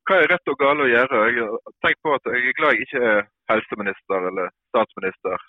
hva 0.08 0.18
er 0.18 0.30
rett 0.32 0.50
og 0.52 0.58
galt 0.60 0.84
å 0.84 0.88
gjøre? 0.90 1.22
Jeg 1.30 1.46
har 1.46 1.74
tenkt 1.84 2.02
på 2.04 2.14
at 2.16 2.28
jeg 2.30 2.50
er 2.50 2.58
glad 2.58 2.76
jeg 2.76 2.86
ikke 2.86 3.02
er 3.12 3.20
helseminister 3.52 4.28
eller 4.30 4.52
statsminister 4.72 5.48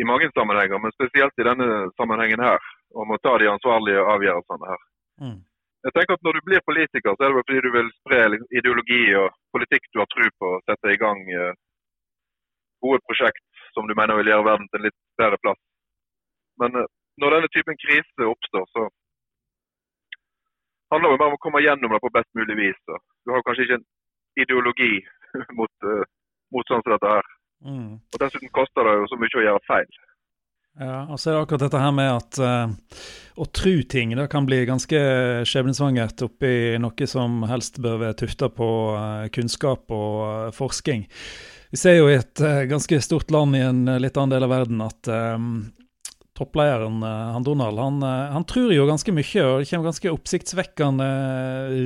i 0.00 0.04
mange 0.10 0.30
sammenhenger, 0.34 0.78
men 0.82 0.94
spesielt 0.94 1.38
i 1.38 1.46
denne 1.46 1.68
sammenhengen 1.98 2.42
her, 2.42 2.62
om 3.00 3.12
å 3.14 3.18
ta 3.22 3.34
de 3.38 3.50
ansvarlige 3.50 4.06
avgjørelsene 4.14 4.70
her. 4.70 4.80
Mm. 5.22 5.36
Jeg 5.84 5.92
tenker 5.94 6.16
at 6.16 6.24
Når 6.24 6.32
du 6.36 6.40
blir 6.48 6.66
politiker, 6.70 7.14
så 7.14 7.24
er 7.24 7.30
det 7.30 7.42
fordi 7.42 7.60
du 7.66 7.70
vil 7.76 7.90
spre 8.00 8.20
ideologi 8.58 9.02
og 9.20 9.28
politikk 9.54 9.86
du 9.92 10.00
har 10.00 10.08
tro 10.10 10.26
på, 10.40 10.50
og 10.56 10.64
sette 10.70 10.94
i 10.94 11.00
gang 11.04 11.20
eh, 11.28 11.52
gode 12.84 13.00
prosjekt 13.06 13.44
som 13.76 13.86
du 13.88 13.94
mener 13.94 14.18
vil 14.18 14.30
gjøre 14.32 14.48
verden 14.48 14.68
til 14.70 14.80
en 14.80 14.86
litt 14.88 15.00
bedre 15.20 15.38
plass. 15.44 15.60
Men 16.62 16.80
eh, 16.80 16.90
når 17.20 17.36
denne 17.36 17.52
typen 17.54 17.78
krise 17.84 18.30
oppstår, 18.32 18.66
så 18.72 18.88
handler 20.94 21.14
jo 21.14 21.20
bare 21.20 21.32
om 21.34 21.38
å 21.38 21.44
komme 21.44 21.62
gjennom 21.64 21.94
det 21.94 22.02
på 22.02 22.12
best 22.14 22.30
mulig 22.38 22.56
vis. 22.62 22.80
Du 23.26 23.34
har 23.34 23.44
kanskje 23.46 23.66
ikke 23.66 23.80
en 23.80 23.86
ideologi 24.44 24.94
mot, 25.58 25.74
uh, 25.86 26.02
mot 26.54 26.70
sånn 26.70 26.82
som 26.84 26.94
dette 26.94 27.12
her. 27.16 27.30
Mm. 27.64 27.92
Og 27.98 28.18
Dessuten 28.20 28.52
koster 28.54 28.86
det 28.86 28.98
jo 28.98 29.06
så 29.10 29.20
mye 29.20 29.40
å 29.40 29.46
gjøre 29.48 29.66
feil. 29.68 30.02
Ja, 30.74 31.04
og 31.06 31.20
så 31.22 31.30
er 31.30 31.36
det 31.36 31.42
akkurat 31.44 31.62
dette 31.68 31.80
her 31.84 31.92
med 31.94 32.08
at 32.10 32.38
uh, 32.42 33.02
å 33.38 33.46
tro 33.54 33.74
ting 33.86 34.16
det 34.18 34.26
kan 34.32 34.46
bli 34.46 34.64
ganske 34.66 35.00
skjebnesvangert 35.46 36.24
oppi 36.26 36.74
noe 36.82 37.06
som 37.10 37.44
helst 37.46 37.78
bør 37.82 38.00
være 38.00 38.18
tufta 38.24 38.48
på 38.50 38.68
uh, 38.98 39.28
kunnskap 39.34 39.94
og 39.94 40.16
uh, 40.24 40.50
forskning. 40.56 41.06
Vi 41.70 41.78
ser 41.78 41.98
jo 42.00 42.10
i 42.10 42.18
et 42.18 42.42
ganske 42.70 43.00
stort 43.02 43.30
land 43.34 43.56
i 43.58 43.62
en 43.66 43.86
litt 44.02 44.18
annen 44.18 44.34
del 44.34 44.46
av 44.46 44.52
verden 44.52 44.82
at 44.84 45.08
topplederen, 46.34 46.98
han 47.04 47.44
Donald, 47.46 47.78
han, 47.78 48.00
han, 48.02 48.46
tror 48.50 48.72
jo 48.74 48.88
ganske 48.88 49.12
mye, 49.14 49.44
og 49.46 49.60
det 49.62 49.68
kommer 49.70 49.90
ganske 49.92 50.10
oppsiktsvekkende 50.10 51.08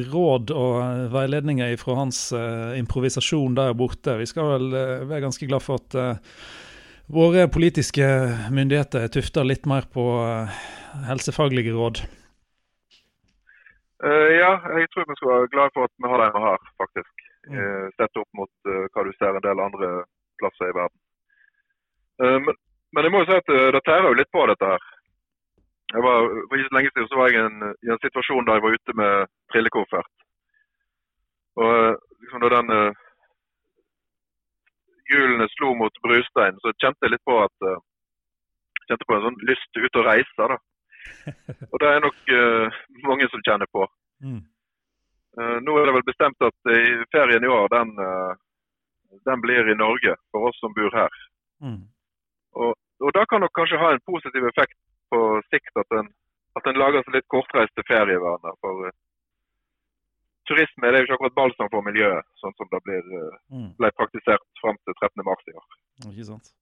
råd 0.08 0.54
og 0.56 1.10
veiledninger 1.12 1.74
fra 1.80 1.98
hans 1.98 2.22
improvisasjon 2.78 3.58
der 3.58 3.76
borte. 3.76 4.16
Vi 4.22 4.28
skal 4.30 4.48
vel 4.54 4.70
være 5.10 5.26
ganske 5.26 5.50
glad 5.50 5.66
for 5.66 5.82
at 5.82 6.24
Våre 7.08 7.46
politiske 7.48 8.04
myndigheter 8.52 9.06
er 9.06 9.08
tufta 9.12 9.40
litt 9.40 9.64
mer 9.64 9.86
på 9.88 10.02
helsefaglige 11.08 11.72
råd? 11.72 12.02
Ja, 14.04 14.50
jeg 14.76 14.90
tror 14.92 15.08
vi 15.08 15.16
skal 15.16 15.30
være 15.32 15.48
glad 15.54 15.72
for 15.72 15.88
at 15.88 15.94
vi 15.96 16.10
har 16.12 16.20
dem 16.20 16.44
her, 16.44 16.66
faktisk. 16.82 17.24
Uh, 17.48 17.88
sett 17.96 18.20
opp 18.20 18.28
mot 18.36 18.68
hva 18.92 19.06
du 19.06 19.10
ser 19.16 19.38
en 19.38 19.46
del 19.46 19.62
andre 19.64 19.88
plasser 20.42 20.68
i 20.68 20.76
verden. 20.76 20.98
Men, 22.44 22.58
men, 22.92 23.04
jeg 23.04 23.12
må 23.12 23.22
jo 23.22 23.28
si 23.28 23.36
at 23.36 23.50
det 23.74 23.82
tærer 23.86 24.08
jo 24.08 24.18
litt 24.18 24.30
på 24.32 24.46
dette 24.50 24.70
her. 24.72 24.86
Jeg 25.92 26.04
var, 26.04 26.26
for 26.48 26.56
ikke 26.56 26.68
så 26.68 26.76
lenge 26.76 26.90
siden 26.92 27.08
så 27.08 27.18
var 27.18 27.30
jeg 27.32 27.44
en, 27.48 27.60
i 27.86 27.92
en 27.92 28.00
situasjon 28.02 28.46
der 28.46 28.58
jeg 28.58 28.64
var 28.64 28.74
ute 28.76 28.94
med 29.00 29.30
trillekoffert. 29.52 30.14
Og 31.58 31.70
eh, 31.74 31.94
liksom 32.22 32.42
da 32.44 32.50
den 32.54 32.74
uh, 32.74 32.98
hjulene 35.10 35.48
slo 35.54 35.72
mot 35.80 36.02
brustein, 36.04 36.60
så 36.62 36.74
kjente 36.76 37.06
jeg 37.06 37.14
litt 37.14 37.24
på 37.26 37.38
at 37.40 37.66
uh, 37.66 37.80
kjente 38.84 39.08
på 39.08 39.16
en 39.16 39.24
sånn 39.26 39.40
lyst 39.48 39.80
ut 39.80 39.98
å 39.98 40.06
reise. 40.10 40.50
da. 40.52 40.58
Og 41.72 41.76
det 41.80 41.90
er 41.90 42.04
nok 42.04 42.32
uh, 42.36 42.80
mange 43.08 43.30
som 43.32 43.44
kjenner 43.48 43.70
på. 43.72 43.88
Mm. 44.20 44.42
Uh, 45.40 45.56
nå 45.64 45.78
er 45.78 45.88
det 45.88 45.96
vel 45.96 46.08
bestemt 46.10 46.50
at 46.50 46.74
i 46.74 46.82
ferien 47.14 47.46
i 47.46 47.54
år, 47.54 47.70
den, 47.72 47.94
den 49.24 49.40
blir 49.40 49.72
i 49.72 49.78
Norge 49.78 50.18
for 50.34 50.50
oss 50.50 50.60
som 50.60 50.76
bor 50.76 50.92
her. 50.92 51.22
Mm. 51.64 51.86
Og, 52.64 52.72
og 53.04 53.14
da 53.16 53.24
kan 53.30 53.44
nok 53.44 53.54
kanskje 53.58 53.80
ha 53.82 53.92
en 53.94 54.06
positiv 54.10 54.46
effekt 54.50 54.78
på 55.12 55.20
sikt 55.52 55.82
at 55.82 55.98
en, 56.00 56.08
at 56.58 56.70
en 56.70 56.80
lager 56.82 57.04
seg 57.04 57.18
litt 57.18 57.28
kortreiste 57.34 57.84
ferievaner. 57.88 58.56
For 58.64 58.88
uh, 58.88 58.96
turisme 60.50 60.88
er 60.88 61.00
jo 61.00 61.06
ikke 61.06 61.18
akkurat 61.18 61.38
balsam 61.38 61.70
for 61.74 61.86
miljøet, 61.86 62.26
sånn 62.42 62.56
som 62.58 62.70
det 62.72 62.82
blir, 62.86 63.12
uh, 63.22 63.66
ble 63.80 63.92
praktisert 64.00 64.44
fram 64.62 64.80
til 64.82 64.98
13.3 64.98 65.52
i 65.54 65.58
år. 65.60 65.68
Ikke 66.12 66.30
sant. 66.32 66.52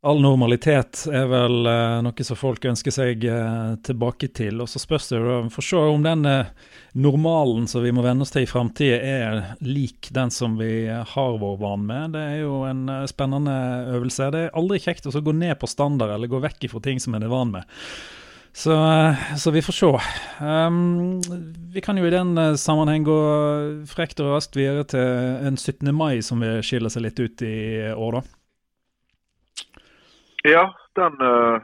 All 0.00 0.16
normalitet 0.24 1.02
er 1.12 1.26
vel 1.28 1.66
eh, 1.68 1.98
noe 2.00 2.24
som 2.24 2.38
folk 2.38 2.64
ønsker 2.70 2.94
seg 2.94 3.24
eh, 3.28 3.72
tilbake 3.84 4.30
til. 4.32 4.62
Og 4.64 4.70
så 4.72 4.80
spørs 4.80 5.10
det 5.10 5.18
jo, 5.20 5.34
for 5.52 5.66
se 5.66 5.76
om 5.76 6.06
den 6.06 6.24
eh, 6.24 6.48
normalen 6.96 7.66
som 7.68 7.84
vi 7.84 7.92
må 7.92 8.00
venne 8.06 8.24
oss 8.24 8.32
til 8.32 8.46
i 8.46 8.48
framtida, 8.48 8.96
er 8.96 9.42
lik 9.60 10.08
den 10.16 10.32
som 10.32 10.56
vi 10.56 10.86
har 10.88 11.36
vår 11.42 11.60
van 11.60 11.84
med. 11.84 12.16
Det 12.16 12.22
er 12.30 12.40
jo 12.46 12.62
en 12.70 12.88
eh, 12.88 13.04
spennende 13.12 13.58
øvelse. 13.98 14.30
Det 14.32 14.46
er 14.46 14.56
aldri 14.56 14.80
kjekt 14.80 15.10
å 15.10 15.12
gå 15.12 15.36
ned 15.36 15.60
på 15.60 15.68
standard 15.68 16.16
eller 16.16 16.32
gå 16.32 16.40
vekk 16.48 16.70
fra 16.72 16.80
ting 16.88 17.02
som 17.02 17.20
en 17.20 17.28
er 17.28 17.34
van 17.34 17.52
med. 17.58 17.76
Så, 18.56 18.72
eh, 18.72 19.36
så, 19.36 19.52
vi 19.52 19.62
får 19.62 19.80
se. 19.82 19.92
Um, 20.40 21.20
vi 21.76 21.84
kan 21.84 22.00
jo 22.00 22.08
i 22.08 22.16
den 22.16 22.32
eh, 22.40 22.56
sammenheng 22.56 23.04
gå 23.04 23.20
frekt 23.92 24.24
og 24.24 24.32
raskt 24.32 24.56
videre 24.56 24.88
til 24.88 25.44
en 25.44 25.60
17. 25.60 25.92
mai 25.92 26.22
som 26.24 26.40
vil 26.40 26.64
skille 26.64 26.88
seg 26.88 27.04
litt 27.04 27.20
ut 27.20 27.44
i 27.44 27.58
år, 27.92 28.22
da. 28.22 28.39
Ja, 30.48 30.64
den 30.96 31.16
uh, 31.20 31.60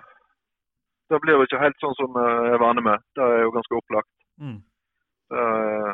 Det 1.09 1.21
blir 1.23 1.39
jo 1.39 1.47
ikke 1.47 1.63
helt 1.63 1.79
sånn 1.81 1.95
som 1.97 2.17
jeg 2.19 2.55
er 2.55 2.61
vane 2.61 2.83
med. 2.83 3.05
Det 3.15 3.23
er 3.23 3.45
jo 3.45 3.53
ganske 3.55 3.79
opplagt. 3.79 4.11
Mm. 4.43 4.59
Uh, 5.31 5.93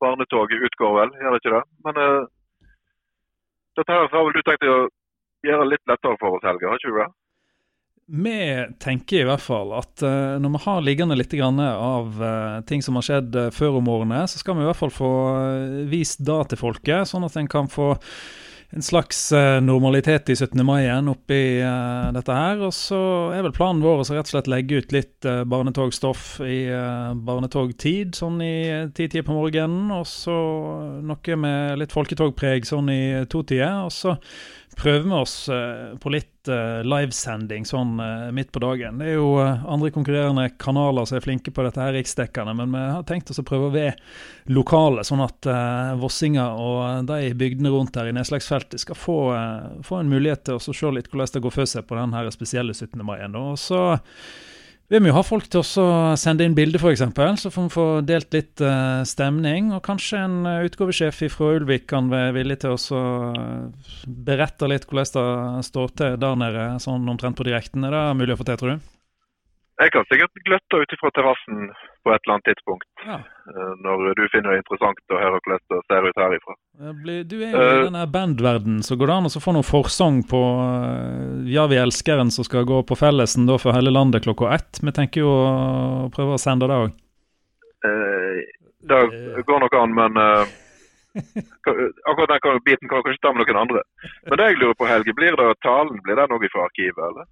barnetoget 0.00 0.62
utgår 0.68 0.94
vel, 0.96 1.16
gjør 1.20 1.34
det 1.34 1.40
ikke 1.42 1.56
det? 1.56 1.62
Men 1.86 1.98
uh, 1.98 2.28
dette 3.78 3.96
her 3.96 4.06
har 4.12 4.28
vel 4.28 4.36
du 4.36 4.42
tenkt 4.46 4.68
å 4.68 4.78
gjøre 5.46 5.70
litt 5.72 5.90
lettere 5.90 6.20
for 6.20 6.36
oss, 6.36 6.46
Helge? 6.46 6.68
Har 6.70 6.78
ikke 6.78 6.94
du 6.94 7.00
det? 7.00 7.08
Vi 8.10 8.66
tenker 8.82 9.20
i 9.22 9.26
hvert 9.28 9.42
fall 9.42 9.70
at 9.78 10.02
uh, 10.02 10.34
når 10.42 10.54
vi 10.56 10.60
har 10.64 10.82
liggende 10.82 11.18
litt 11.18 11.34
av 11.38 12.16
uh, 12.18 12.58
ting 12.66 12.82
som 12.82 12.98
har 12.98 13.06
skjedd 13.06 13.36
uh, 13.38 13.50
før 13.54 13.78
om 13.78 13.90
årene, 13.92 14.24
så 14.26 14.40
skal 14.40 14.58
vi 14.58 14.64
i 14.64 14.66
hvert 14.66 14.80
fall 14.80 14.90
få 14.90 15.10
vist 15.86 16.24
det 16.26 16.40
til 16.50 16.58
folket, 16.58 17.06
sånn 17.06 17.28
at 17.28 17.36
en 17.38 17.50
kan 17.50 17.70
få 17.70 17.92
en 18.70 18.82
slags 18.82 19.32
uh, 19.32 19.58
normalitet 19.60 20.28
i 20.30 20.36
17. 20.36 20.60
mai 20.66 20.84
igjen 20.84 21.10
oppi 21.10 21.40
uh, 21.58 22.10
dette 22.14 22.34
her. 22.34 22.60
Og 22.62 22.72
så 22.74 23.00
er 23.34 23.42
vel 23.42 23.54
planen 23.56 23.82
vår 23.82 24.04
å 24.04 24.06
rett 24.06 24.28
og 24.28 24.30
slett 24.30 24.50
legge 24.50 24.78
ut 24.78 24.94
litt 24.94 25.26
uh, 25.26 25.42
barnetogstoff 25.42 26.38
i 26.46 26.60
barnetogtid, 27.26 28.14
sånn 28.18 28.38
i 28.44 28.54
ti-tida 28.94 29.26
på 29.26 29.34
morgenen. 29.34 29.90
Og 29.96 30.06
så 30.06 30.36
noe 31.02 31.40
med 31.42 31.82
litt 31.82 31.94
folketogpreg 31.96 32.68
sånn 32.68 32.92
i 32.94 33.02
to-tida. 33.30 33.72
Og 33.88 33.94
så 33.94 34.14
prøver 34.76 35.00
vi 35.00 35.14
oss 35.14 35.34
uh, 35.48 35.96
på 36.00 36.12
litt 36.12 36.48
uh, 36.48 36.80
livesending 36.86 37.66
sånn 37.68 37.98
uh, 38.00 38.28
midt 38.34 38.52
på 38.52 38.62
dagen. 38.62 39.00
Det 39.00 39.10
er 39.10 39.18
jo 39.18 39.32
andre 39.40 39.90
konkurrerende 39.94 40.46
kanaler 40.60 41.08
som 41.08 41.18
er 41.18 41.24
flinke 41.24 41.52
på 41.54 41.64
dette 41.66 41.82
her 41.82 41.94
riksdekkende, 41.96 42.54
men 42.56 42.74
vi 42.74 42.84
har 42.96 43.06
tenkt 43.08 43.32
oss 43.32 43.42
å 43.42 43.46
prøve 43.46 43.68
å 43.68 43.74
være 43.74 43.96
lokale, 44.54 45.04
sånn 45.06 45.22
at 45.24 45.46
vossinger 46.00 46.58
og 46.58 47.08
de 47.10 47.32
bygdene 47.38 47.72
rundt 47.72 47.98
her 47.98 48.10
i 48.10 48.14
nedslagsfeltet 48.16 48.82
skal 48.82 48.98
få, 48.98 49.18
få, 49.86 50.00
en 50.00 50.10
mulighet 50.10 50.46
til 50.48 50.58
å 50.58 50.74
se 50.74 50.94
litt 50.94 51.10
hvordan 51.10 51.34
det 51.36 51.44
går 51.44 51.54
for 51.54 51.70
seg 51.70 51.86
på 51.86 51.98
den 51.98 52.32
spesielle 52.34 52.74
17. 52.74 52.98
mai. 53.06 53.20
Og 53.38 53.58
så 53.60 53.82
vi 54.90 54.98
må 54.98 55.12
jo 55.12 55.14
ha 55.14 55.22
folk 55.22 55.46
til 55.46 55.62
å 55.62 55.88
sende 56.18 56.42
inn 56.42 56.56
bilder, 56.56 56.82
f.eks., 56.82 57.04
så 57.44 57.52
får 57.54 57.66
vi 57.66 57.74
få 57.76 57.86
delt 58.02 58.34
litt 58.34 58.62
uh, 58.64 59.04
stemning. 59.06 59.70
Og 59.76 59.84
kanskje 59.86 60.24
en 60.24 60.40
uh, 60.48 60.64
utgavesjef 60.66 61.20
fra 61.30 61.52
Ulvik 61.60 61.86
kan 61.92 62.10
være 62.10 62.34
villig 62.40 62.58
til 62.64 62.74
å 62.74 62.98
uh, 62.98 63.92
berette 64.26 64.66
litt 64.66 64.88
hvordan 64.90 65.60
det 65.60 65.68
står 65.68 65.94
til 65.94 66.18
der 66.18 66.40
nede, 66.42 66.66
sånn 66.82 67.06
omtrent 67.12 67.38
på 67.38 67.46
direkten. 67.46 67.86
Er 67.86 67.94
det 67.94 68.02
mulig 68.18 68.34
å 68.34 68.40
få 68.42 68.48
til, 68.50 68.58
tror 68.58 68.74
du? 68.74 68.90
Jeg 69.80 69.92
kan 69.94 70.04
sikkert 70.10 70.42
gløtte 70.44 70.78
ut 70.82 70.92
fra 71.00 71.10
terrassen 71.16 71.70
på 72.04 72.12
et 72.12 72.20
eller 72.26 72.34
annet 72.34 72.48
tidspunkt. 72.50 72.86
Ja. 73.06 73.16
Eh, 73.48 73.70
når 73.80 74.12
du 74.18 74.22
finner 74.28 74.52
det 74.52 74.60
interessant 74.60 75.14
å 75.14 75.20
høre 75.20 75.38
hvordan 75.38 75.62
det 75.72 75.80
ser 75.88 76.08
ut 76.08 76.20
herifra. 76.20 76.56
Du 77.30 77.36
er 77.38 77.54
jo 77.54 77.62
i 77.62 77.70
uh, 77.70 77.84
denne 77.86 78.04
bandverdenen, 78.12 78.82
så 78.84 78.98
går 79.00 79.08
det 79.08 79.16
an 79.16 79.30
å 79.30 79.42
få 79.46 79.54
noe 79.56 79.66
forsang 79.66 80.20
på 80.28 80.40
Ja, 81.48 81.64
vi 81.72 81.80
elsker 81.80 82.20
en 82.20 82.32
som 82.34 82.44
skal 82.44 82.68
gå 82.68 82.82
på 82.84 82.98
Fellesen 83.00 83.48
da 83.48 83.56
for 83.60 83.76
hele 83.76 83.92
landet 83.94 84.26
klokka 84.28 84.52
ett. 84.58 84.82
Vi 84.84 84.92
tenker 84.96 85.24
jo 85.24 85.32
å 85.32 86.12
prøve 86.12 86.36
å 86.36 86.42
sende 86.42 86.68
det 86.68 86.80
òg. 86.84 86.96
Det 88.90 89.00
går 89.48 89.64
nok 89.64 89.80
an, 89.80 89.96
men 89.96 90.22
akkurat 92.04 92.36
den 92.36 92.64
biten 92.68 92.88
kan 92.88 93.00
kanskje 93.00 93.24
ta 93.24 93.32
med 93.32 93.48
noen 93.48 93.64
andre. 93.64 93.84
Men 94.28 94.40
det 94.40 94.52
jeg 94.52 94.60
lurer 94.60 94.76
på, 94.76 94.88
Helge, 94.92 95.16
blir 95.16 95.36
det 95.40 95.52
talen 95.64 96.00
blir 96.04 96.20
det 96.20 96.28
noe 96.28 96.52
fra 96.52 96.68
arkivet, 96.68 97.00
eller? 97.08 97.28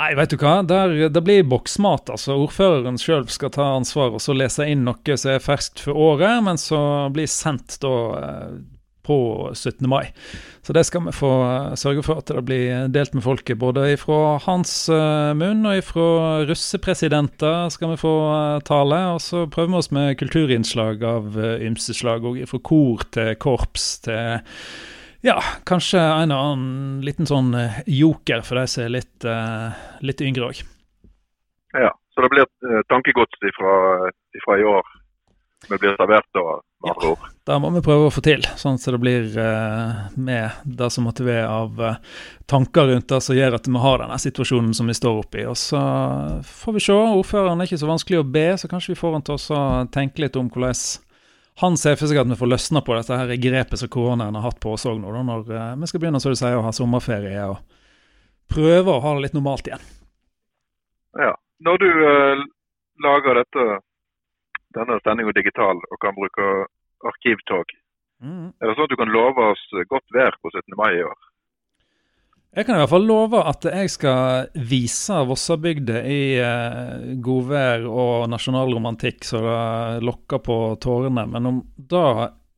Nei, 0.00 0.14
vet 0.16 0.32
du 0.32 0.38
hva. 0.40 0.62
Der, 0.64 0.94
det 1.12 1.20
blir 1.26 1.44
boksmat. 1.44 2.08
altså. 2.08 2.38
Ordføreren 2.40 2.96
sjøl 3.00 3.26
skal 3.28 3.52
ta 3.52 3.66
ansvar 3.76 4.14
og 4.16 4.22
så 4.24 4.32
lese 4.32 4.64
inn 4.72 4.86
noe 4.86 5.16
som 5.20 5.34
er 5.34 5.42
ferskt 5.44 5.82
for 5.84 5.98
året, 6.08 6.40
men 6.46 6.60
så 6.60 6.80
blir 7.12 7.28
sendt 7.28 7.76
da 7.82 7.96
eh, 8.16 8.54
på 9.04 9.18
17. 9.52 9.84
mai. 9.90 10.08
Så 10.64 10.72
det 10.72 10.86
skal 10.88 11.04
vi 11.04 11.12
få 11.12 11.32
eh, 11.44 11.74
sørge 11.82 12.04
for 12.06 12.22
at 12.22 12.32
det 12.32 12.44
blir 12.48 12.88
delt 12.94 13.12
med 13.12 13.26
folket. 13.26 13.60
Både 13.60 13.90
ifra 13.92 14.38
hans 14.46 14.72
uh, 14.88 15.34
munn 15.36 15.68
og 15.68 15.82
ifra 15.82 16.08
russepresidenter 16.48 17.68
skal 17.74 17.92
vi 17.92 18.00
få 18.00 18.14
tale. 18.64 19.02
Og 19.18 19.20
så 19.20 19.44
prøver 19.52 19.74
vi 19.74 19.78
oss 19.82 19.92
med 19.92 20.16
kulturinnslag 20.22 21.04
av 21.04 21.36
ymse 21.60 21.98
slag. 22.00 22.24
Og 22.24 22.40
ifra 22.40 22.62
kor 22.72 23.04
til 23.12 23.36
korps 23.36 23.90
til 24.08 24.40
ja, 25.26 25.36
kanskje 25.68 26.00
en 26.00 26.34
og 26.34 26.44
annen 26.44 27.00
liten 27.06 27.28
sånn 27.28 27.52
eh, 27.58 27.80
joker 28.00 28.44
for 28.46 28.60
de 28.60 28.66
som 28.70 28.86
er 28.86 28.94
litt, 28.98 29.16
uh, 29.26 29.74
litt 30.04 30.22
yngre 30.24 30.50
òg. 30.50 30.62
Ja, 31.76 31.92
så 32.14 32.24
det 32.24 32.32
blir 32.32 32.48
uh, 32.48 32.80
tankegods 32.90 33.42
fra 33.56 34.58
i 34.58 34.66
år 34.66 34.96
vi 35.68 35.78
blir 35.78 35.96
servert 35.96 36.24
da, 36.32 36.40
med 36.82 36.92
andre 36.94 37.08
ord. 37.12 37.26
Det 37.44 37.56
må 37.60 37.70
vi 37.74 37.82
prøve 37.84 38.06
å 38.08 38.12
få 38.14 38.22
til, 38.24 38.46
sånn 38.56 38.78
at 38.78 38.86
det 38.94 39.00
blir 39.02 39.26
uh, 39.36 40.06
med 40.16 40.62
det 40.64 40.88
som 40.94 41.08
være 41.10 41.44
av 41.44 41.82
uh, 41.84 41.98
tanker 42.48 42.88
rundt 42.88 43.10
det 43.12 43.20
som 43.24 43.36
gjør 43.36 43.58
at 43.58 43.68
vi 43.68 43.82
har 43.84 44.00
denne 44.00 44.18
situasjonen 44.22 44.72
som 44.76 44.88
vi 44.88 44.96
står 44.96 45.20
oppe 45.20 45.42
i. 45.42 45.46
Og 45.50 45.58
så 45.60 45.80
får 46.46 46.76
vi 46.76 46.84
se. 46.86 46.96
Ordføreren 46.96 47.60
er 47.60 47.68
ikke 47.68 47.82
så 47.82 47.90
vanskelig 47.90 48.22
å 48.22 48.28
be, 48.38 48.46
så 48.56 48.70
kanskje 48.72 48.94
vi 48.94 49.00
får 49.02 49.18
han 49.18 49.26
til 49.28 49.36
å 49.36 49.62
tenke 49.92 50.24
litt 50.24 50.40
om 50.40 50.48
hvordan 50.48 50.80
han 51.60 51.76
ser 51.76 51.98
for 52.00 52.08
seg 52.08 52.20
at 52.22 52.28
vi 52.30 52.38
får 52.40 52.50
løsna 52.50 52.80
på 52.84 52.94
dette 52.96 53.16
her 53.20 53.32
grepet 53.42 53.80
som 53.80 53.90
koronaen 53.92 54.36
har 54.38 54.46
hatt 54.48 54.60
på 54.62 54.72
oss 54.76 54.86
òg 54.88 55.00
nå, 55.00 55.12
da, 55.12 55.22
når 55.26 55.50
uh, 55.52 55.76
vi 55.80 55.90
skal 55.90 56.02
begynne 56.02 56.20
så 56.22 56.32
du 56.32 56.38
sier, 56.38 56.56
å 56.56 56.64
ha 56.64 56.72
sommerferie 56.74 57.44
og 57.52 57.60
prøve 58.50 58.94
å 58.94 59.02
ha 59.04 59.14
det 59.14 59.26
litt 59.26 59.36
normalt 59.36 59.68
igjen. 59.68 59.84
Ja. 61.20 61.34
Når 61.60 61.82
du 61.82 61.88
uh, 61.90 62.44
lager 63.04 63.42
dette, 63.42 63.66
denne 64.76 65.00
sendinga 65.04 65.34
digital 65.36 65.76
og 65.76 65.98
kan 66.00 66.16
bruke 66.16 66.46
arkivtog, 67.10 67.74
mm. 68.24 68.46
er 68.56 68.70
det 68.70 68.76
sånn 68.76 68.88
at 68.88 68.94
du 68.94 69.00
kan 69.00 69.12
love 69.12 69.50
oss 69.52 69.66
godt 69.92 70.16
vær 70.16 70.38
på 70.40 70.52
17. 70.54 70.78
mai 70.80 70.94
i 70.96 71.04
år? 71.04 71.18
Jeg 72.50 72.66
kan 72.66 72.74
i 72.74 72.80
hvert 72.80 72.90
fall 72.90 73.04
love 73.06 73.40
at 73.46 73.66
jeg 73.68 73.90
skal 73.92 74.48
vise 74.66 75.14
Vossabygda 75.28 76.00
i 76.02 76.22
eh, 76.42 77.12
godvær 77.22 77.84
og 77.86 78.24
nasjonalromantikk 78.32 79.22
så 79.28 79.42
det 79.44 80.06
lokker 80.08 80.42
på 80.42 80.56
tårene. 80.82 81.28
Men 81.30 81.46
om 81.46 81.60
det 81.78 82.08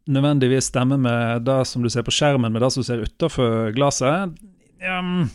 nødvendigvis 0.09 0.71
stemmer 0.73 0.97
med 0.97 1.45
det 1.45 1.59
som 1.69 1.85
du 1.85 1.91
ser 1.93 2.07
på 2.07 2.15
skjermen, 2.15 2.55
med 2.55 2.65
det 2.65 2.71
som 2.73 2.81
du 2.81 2.89
ser 2.89 3.05
utafor 3.05 3.75
glasset 3.77 4.33
um, 4.81 5.29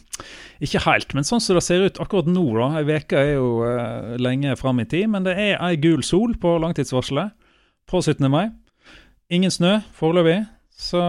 Ikke 0.58 0.82
helt, 0.88 1.14
men 1.14 1.28
sånn 1.28 1.44
som 1.44 1.60
det 1.60 1.64
ser 1.68 1.86
ut 1.86 2.02
akkurat 2.02 2.26
nå, 2.32 2.48
da. 2.58 2.72
Ei 2.82 2.98
uke 2.98 3.22
er 3.22 3.32
jo 3.36 3.52
eh, 3.68 4.18
lenge 4.18 4.58
fram 4.58 4.82
i 4.82 4.88
tid. 4.90 5.06
Men 5.14 5.28
det 5.28 5.38
er 5.38 5.62
ei 5.62 5.78
gul 5.78 6.02
sol 6.02 6.34
på 6.42 6.56
langtidsvarselet 6.66 7.38
på 7.88 8.02
17. 8.02 8.26
mai. 8.34 8.48
Ingen 9.30 9.54
snø 9.54 9.78
foreløpig, 9.94 10.40
så 10.74 11.06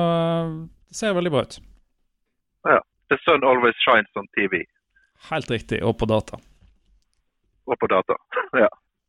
det 0.68 1.00
ser 1.00 1.16
veldig 1.16 1.32
bra 1.32 1.48
ut. 1.48 1.58
Ja. 2.68 2.78
The 3.10 3.18
sun 3.24 3.44
always 3.44 3.76
shines 3.84 4.10
on 4.20 4.26
TV. 4.36 4.62
Helt 5.30 5.50
riktig, 5.50 5.80
og 5.84 5.96
på 5.98 6.06
data. 6.10 6.36
Og 7.68 7.76
på 7.80 7.86
data, 7.90 8.16
ja. 8.64 8.68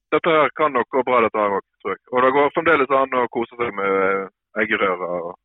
Dette 0.09 0.31
her 0.33 0.49
kan 0.57 0.73
nok 0.73 0.87
gå 0.89 1.03
bra, 1.05 1.19
dette 1.21 1.37
her 1.37 1.53
òg, 1.59 1.65
tror 1.83 1.93
jeg. 1.93 2.01
Og 2.15 2.23
det 2.25 2.31
går 2.33 2.53
fremdeles 2.55 2.93
an 2.97 3.11
å 3.19 3.27
kose 3.35 3.59
seg 3.59 3.69
med 3.77 3.97
eh, 4.07 4.23
eggerører 4.63 5.11
og 5.29 5.35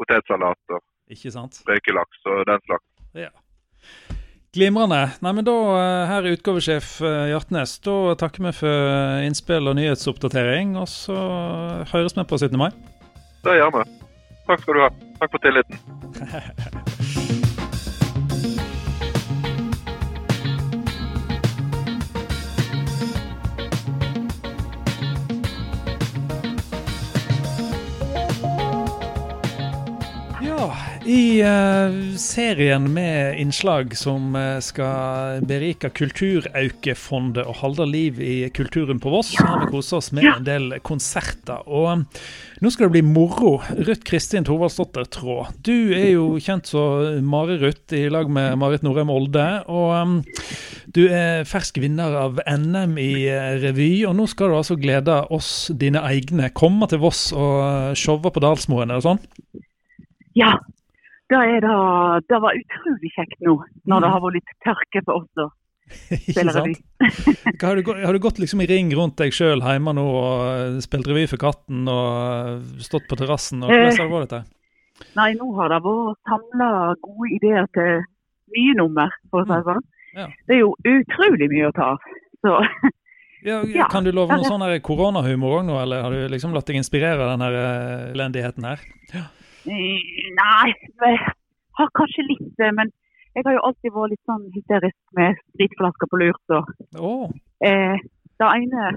potetsalat 0.00 0.74
og 0.74 0.82
Ikke 1.14 1.30
sant? 1.34 1.60
røykelaks 1.68 2.24
og 2.26 2.42
den 2.48 2.64
slags. 2.66 2.88
Ja. 3.14 3.30
Glimrende. 4.56 4.98
Nei, 5.22 5.32
men 5.36 5.46
da, 5.46 5.54
Her 6.08 6.24
er 6.26 6.34
utgavesjef 6.34 6.96
Hjartnes. 7.04 7.76
Da 7.84 7.94
takker 8.18 8.48
vi 8.48 8.52
for 8.56 9.22
innspill 9.28 9.68
og 9.70 9.76
nyhetsoppdatering. 9.78 10.74
Og 10.80 10.88
så 10.90 11.18
høres 11.92 12.16
vi 12.16 12.24
på 12.26 12.40
17. 12.40 12.58
mai. 12.58 12.70
Det 13.44 13.58
gjør 13.60 13.76
vi. 13.78 13.86
Takk 14.48 14.64
skal 14.64 14.80
du 14.80 14.84
ha. 14.86 14.90
Takk 15.20 15.36
for 15.36 15.44
tilliten. 15.44 17.16
I 31.08 31.42
uh, 31.42 32.16
serien 32.16 32.92
med 32.92 33.38
innslag 33.40 33.94
som 33.96 34.34
uh, 34.36 34.58
skal 34.60 35.44
berike 35.46 35.88
Kulturaukefondet 35.94 37.46
og 37.46 37.60
holde 37.62 37.86
liv 37.88 38.18
i 38.20 38.34
kulturen 38.54 38.98
på 39.00 39.12
Voss, 39.12 39.30
så 39.36 39.46
har 39.46 39.62
vi 39.62 39.70
kosa 39.72 40.00
oss 40.00 40.10
med 40.12 40.26
en 40.32 40.44
del 40.48 40.74
konserter. 40.84 41.62
Og 41.64 41.86
um, 41.92 42.04
nå 42.60 42.72
skal 42.74 42.88
det 42.88 42.98
bli 42.98 43.04
moro. 43.06 43.54
Ruth 43.78 44.02
Kristin 44.08 44.44
Thorvaldsdottir 44.48 45.06
Traa, 45.14 45.48
du 45.62 45.94
er 45.96 46.10
jo 46.16 46.26
kjent 46.42 46.68
som 46.68 47.22
Mare-Ruth 47.30 47.94
i 47.96 48.08
lag 48.10 48.28
med 48.28 48.58
Marit 48.58 48.84
Norheim 48.86 49.14
Olde. 49.14 49.46
Og 49.70 49.94
um, 49.94 50.20
du 50.92 51.04
er 51.06 51.46
fersk 51.48 51.78
vinner 51.80 52.18
av 52.18 52.42
NM 52.42 52.98
i 53.00 53.12
uh, 53.30 53.54
revy, 53.62 53.92
og 54.10 54.18
nå 54.18 54.26
skal 54.28 54.50
du 54.50 54.58
altså 54.58 54.76
glede 54.80 55.22
oss, 55.32 55.70
dine 55.70 56.02
egne, 56.10 56.50
komme 56.50 56.90
til 56.90 57.04
Voss 57.06 57.28
og 57.32 57.94
showe 57.96 58.34
på 58.34 58.42
Dalsmoen, 58.42 58.90
er 58.90 58.98
det 58.98 59.06
sånn? 59.06 59.22
Ja, 60.38 60.52
det, 61.28 61.38
da, 61.64 61.78
det 62.24 62.40
var 62.40 62.56
utrolig 62.56 63.10
kjekt 63.14 63.40
nå, 63.44 63.58
når 63.84 64.04
det 64.04 64.08
mm. 64.08 64.12
har 64.14 64.22
vært 64.24 64.36
litt 64.38 64.52
tørke 64.64 65.02
for 65.04 65.20
oss. 65.20 65.30
da. 65.36 65.48
Ikke 66.28 66.44
sant? 66.52 66.80
har, 67.62 67.80
du, 67.80 67.90
har, 68.04 68.12
du, 68.12 68.20
gått 68.22 68.40
liksom 68.42 68.62
i 68.64 68.68
ring 68.68 68.92
rundt 68.96 69.18
deg 69.20 69.34
sjøl 69.34 69.62
hjemme 69.64 69.94
nå 69.96 70.04
og 70.04 70.44
eh, 70.50 70.78
spilt 70.84 71.08
revy 71.08 71.26
for 71.30 71.40
katten 71.40 71.88
og 71.88 72.06
eh, 72.12 72.84
stått 72.84 73.08
på 73.10 73.18
terrassen? 73.20 73.64
Hvordan 73.64 73.88
har 73.88 73.98
det 73.98 74.12
vært? 74.12 74.32
dette? 74.32 75.08
Nei, 75.18 75.30
nå 75.38 75.50
har 75.58 75.72
det 75.72 75.82
vært 75.84 76.32
samla 76.32 76.70
gode 77.04 77.32
ideer 77.36 77.68
til 77.76 78.02
nye 78.56 78.78
nummer, 78.78 79.12
for 79.30 79.44
å 79.44 79.48
si 79.48 79.54
det 79.54 79.64
sånn. 79.68 79.84
Ja. 80.18 80.30
Det 80.48 80.56
er 80.56 80.62
jo 80.64 80.72
utrolig 80.88 81.50
mye 81.52 81.68
å 81.68 81.74
ta 81.76 81.92
av. 81.94 82.08
Så 82.44 82.54
ja, 83.48 83.88
kan 83.92 84.06
du 84.06 84.12
love 84.14 84.36
noe 84.36 84.48
sånn 84.48 84.64
koronahumor 84.84 85.60
òg 85.60 85.68
nå, 85.68 85.76
eller 85.82 86.06
har 86.06 86.14
du 86.14 86.32
liksom 86.32 86.56
latt 86.56 86.68
deg 86.68 86.80
inspirere 86.80 87.20
av 87.24 87.34
denne 87.34 87.50
eh, 87.52 88.06
elendigheten 88.16 88.68
her? 88.70 88.86
Ja. 89.12 89.28
Nei, 89.68 90.72
jeg 90.72 91.20
har 91.78 91.92
kanskje 91.98 92.26
litt 92.28 92.48
det. 92.60 92.72
Men 92.76 92.90
jeg 93.36 93.46
har 93.46 93.58
jo 93.58 93.66
alltid 93.68 93.94
vært 93.94 94.14
litt 94.14 94.30
sånn 94.30 94.48
hysterisk 94.56 94.98
med 95.18 95.38
spritflasker 95.52 96.10
på 96.10 96.22
lur. 96.22 96.40
Så 96.50 96.62
oh. 96.98 97.28
eh, 97.64 98.00
det 98.38 98.50
ene 98.56 98.90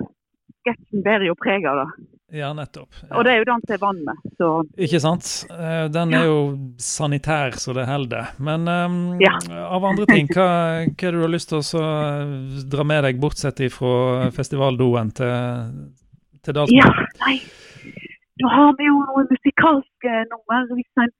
sketsjen 0.61 1.05
bærer 1.05 1.29
jo 1.29 1.37
preg 1.39 1.67
av 1.69 1.83
det. 1.83 2.07
Ja, 2.31 2.53
nettopp. 2.55 2.93
Ja. 3.01 3.17
Og 3.19 3.25
det 3.27 3.33
er 3.33 3.41
jo 3.41 3.47
den 3.49 3.63
til 3.67 3.79
vannet. 3.81 4.19
Så. 4.39 4.49
Ikke 4.79 5.01
sant. 5.03 5.29
Eh, 5.51 5.85
den 5.91 6.13
er 6.15 6.29
jo 6.29 6.37
sanitær 6.79 7.57
så 7.59 7.75
det 7.75 7.83
holder. 7.89 8.31
Men 8.39 8.69
um, 8.71 8.99
ja. 9.19 9.33
av 9.67 9.87
andre 9.89 10.07
ting, 10.07 10.29
hva, 10.31 10.47
hva 10.87 10.93
det 10.95 11.11
du 11.17 11.19
har 11.25 11.33
lyst 11.33 11.51
til 11.51 11.59
å 11.59 11.89
dra 12.71 12.87
med 12.87 13.03
deg, 13.07 13.19
bortsett 13.19 13.59
fra 13.75 14.29
festivaldoen 14.35 15.11
til, 15.17 15.81
til 16.45 16.55
Dalsmo? 16.55 16.79
Ja, 16.79 17.09
nei. 17.25 17.41
Nå 18.41 18.50
har 18.57 18.71
vi 18.79 18.88
jo 18.89 18.98
noen 19.07 19.27
musikalske 19.33 20.12
nummer. 20.31 20.62
Hvis 20.77 21.03
en 21.03 21.13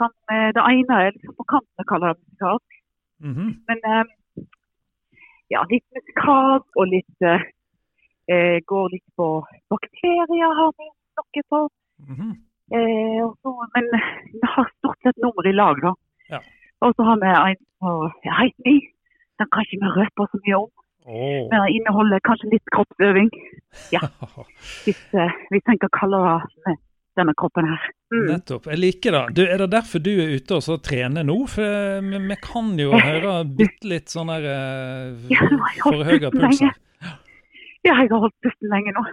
kan, 0.00 0.12
eh, 0.32 0.50
det 0.56 0.62
ene 0.72 0.94
er 1.04 1.14
liksom 1.14 1.36
på 1.38 1.46
kanten 1.52 1.84
å 1.84 1.88
kalle 1.90 2.12
det 2.12 2.22
musikalsk. 2.22 2.70
Mm 3.24 3.34
-hmm. 3.34 3.50
Men 3.68 3.78
um, 3.96 4.08
ja, 5.54 5.60
litt 5.72 5.86
musikalsk 5.96 6.70
og 6.80 6.86
litt 6.96 7.18
uh, 7.32 7.40
Går 8.70 8.86
litt 8.94 9.08
på 9.18 9.26
bakterier, 9.72 10.52
har 10.60 10.70
vi 10.78 10.86
noe 11.16 11.42
på. 11.52 11.60
Mm 12.08 12.14
-hmm. 12.16 12.32
eh, 12.76 13.24
så, 13.42 13.50
men 13.74 13.84
vi 14.32 14.46
har 14.54 14.66
stort 14.78 15.00
sett 15.02 15.16
nummer 15.16 15.46
i 15.46 15.52
lag, 15.52 15.76
da. 15.86 15.92
Ja. 16.32 16.40
Og 16.80 16.94
så 16.96 17.02
har 17.08 17.16
vi 17.22 17.28
en 17.50 17.62
på 17.80 17.90
Heit 18.38 18.58
Me. 18.64 18.76
Den 19.38 19.48
kan 19.52 19.62
ikke 19.62 19.82
vi 19.82 19.88
røpe 19.98 20.22
så 20.30 20.38
mye 20.44 20.56
om. 20.64 20.70
Oh. 21.04 21.48
Men 21.50 21.58
den 21.60 21.74
inneholder 21.76 22.22
kanskje 22.24 22.54
litt 22.54 22.70
kroppsøving. 22.72 23.28
Ja. 23.92 24.00
Hvis, 24.86 25.00
uh, 25.12 25.32
vi 25.52 25.60
tenker 25.66 25.92
kaldere 25.92 26.40
kalle 26.46 26.78
denne 27.18 27.34
kroppen 27.38 27.68
her. 27.68 27.82
Mm. 28.14 28.24
Nettopp. 28.30 28.66
Jeg 28.72 28.80
liker 28.80 29.14
det. 29.14 29.22
Du, 29.36 29.42
er 29.44 29.60
det 29.62 29.70
derfor 29.74 30.02
du 30.02 30.10
er 30.12 30.32
ute 30.34 30.56
og 30.56 30.64
så 30.66 30.78
trener 30.82 31.26
nå? 31.26 31.36
For 31.50 31.62
eh, 31.62 32.16
vi, 32.30 32.38
kan 32.42 32.72
jo 32.80 32.90
høre 32.94 33.36
bitte 33.46 33.90
litt 33.90 34.10
sånn 34.12 34.32
der 34.32 34.48
uh, 34.48 35.28
ja, 35.30 35.46
forhøya 35.82 36.32
puls. 36.34 36.64
Ja, 36.64 36.72
jeg 37.84 38.08
har 38.08 38.16
holdt 38.16 38.36
pusten 38.42 38.72
lenge 38.72 38.94
nå. 38.96 39.04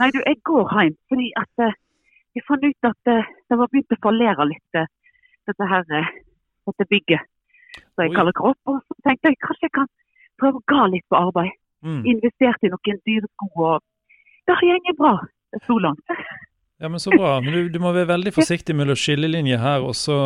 Nei, 0.00 0.10
du, 0.12 0.20
jeg 0.20 0.40
går 0.44 0.74
hjem 0.74 0.96
fordi 1.12 1.30
at 1.40 1.64
uh, 1.64 1.76
jeg 2.36 2.44
fant 2.48 2.66
ut 2.66 2.90
at 2.90 3.12
uh, 3.14 3.32
det 3.46 3.60
var 3.62 3.72
begynt 3.72 3.96
å 3.96 4.02
fallere 4.02 4.48
litt, 4.50 4.80
dette 5.46 5.70
her, 5.70 5.86
dette 6.66 6.88
bygget 6.90 7.32
som 7.94 8.04
jeg 8.04 8.12
Oi. 8.12 8.16
kaller 8.16 8.36
kropp. 8.36 8.60
Og 8.68 8.82
så 8.82 8.96
tenkte 9.06 9.32
jeg 9.32 9.40
kanskje 9.44 9.68
jeg 9.68 9.76
kan 9.78 9.88
prøve 10.40 10.60
å 10.60 10.66
gå 10.72 10.88
litt 10.94 11.06
på 11.10 11.18
arbeid. 11.18 11.54
Mm. 11.86 12.02
Investert 12.14 12.64
i 12.66 12.72
noen 12.72 13.00
dyre 13.06 13.28
sko. 13.28 13.48
og 13.54 14.46
Det 14.48 14.56
har 14.58 14.82
gått 14.88 15.00
bra 15.00 15.14
så 15.66 15.78
langt. 15.82 16.16
Ja, 16.76 16.90
men 16.92 17.00
Så 17.00 17.08
bra. 17.10 17.38
Men 17.40 17.54
du, 17.54 17.68
du 17.72 17.78
må 17.80 17.88
være 17.96 18.10
veldig 18.10 18.34
forsiktig 18.36 18.74
mellom 18.76 18.98
skillelinjer 19.00 19.62
her, 19.62 19.80
og 19.80 19.94
så 19.96 20.16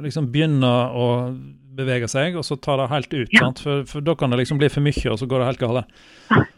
liksom 0.00 0.30
begynne 0.32 0.70
å 0.96 1.08
bevege 1.76 2.08
seg, 2.08 2.38
og 2.40 2.46
så 2.46 2.56
ta 2.56 2.78
det 2.80 2.86
helt 2.88 3.12
ut. 3.12 3.34
Ja. 3.36 3.50
For, 3.60 3.82
for, 3.90 4.04
da 4.04 4.14
kan 4.16 4.32
det 4.32 4.40
liksom 4.40 4.60
bli 4.62 4.70
for 4.72 4.84
mye, 4.84 5.04
og 5.12 5.18
så 5.20 5.28
går 5.28 5.42
det 5.42 5.50
helt 5.50 5.60
galt. 5.60 5.92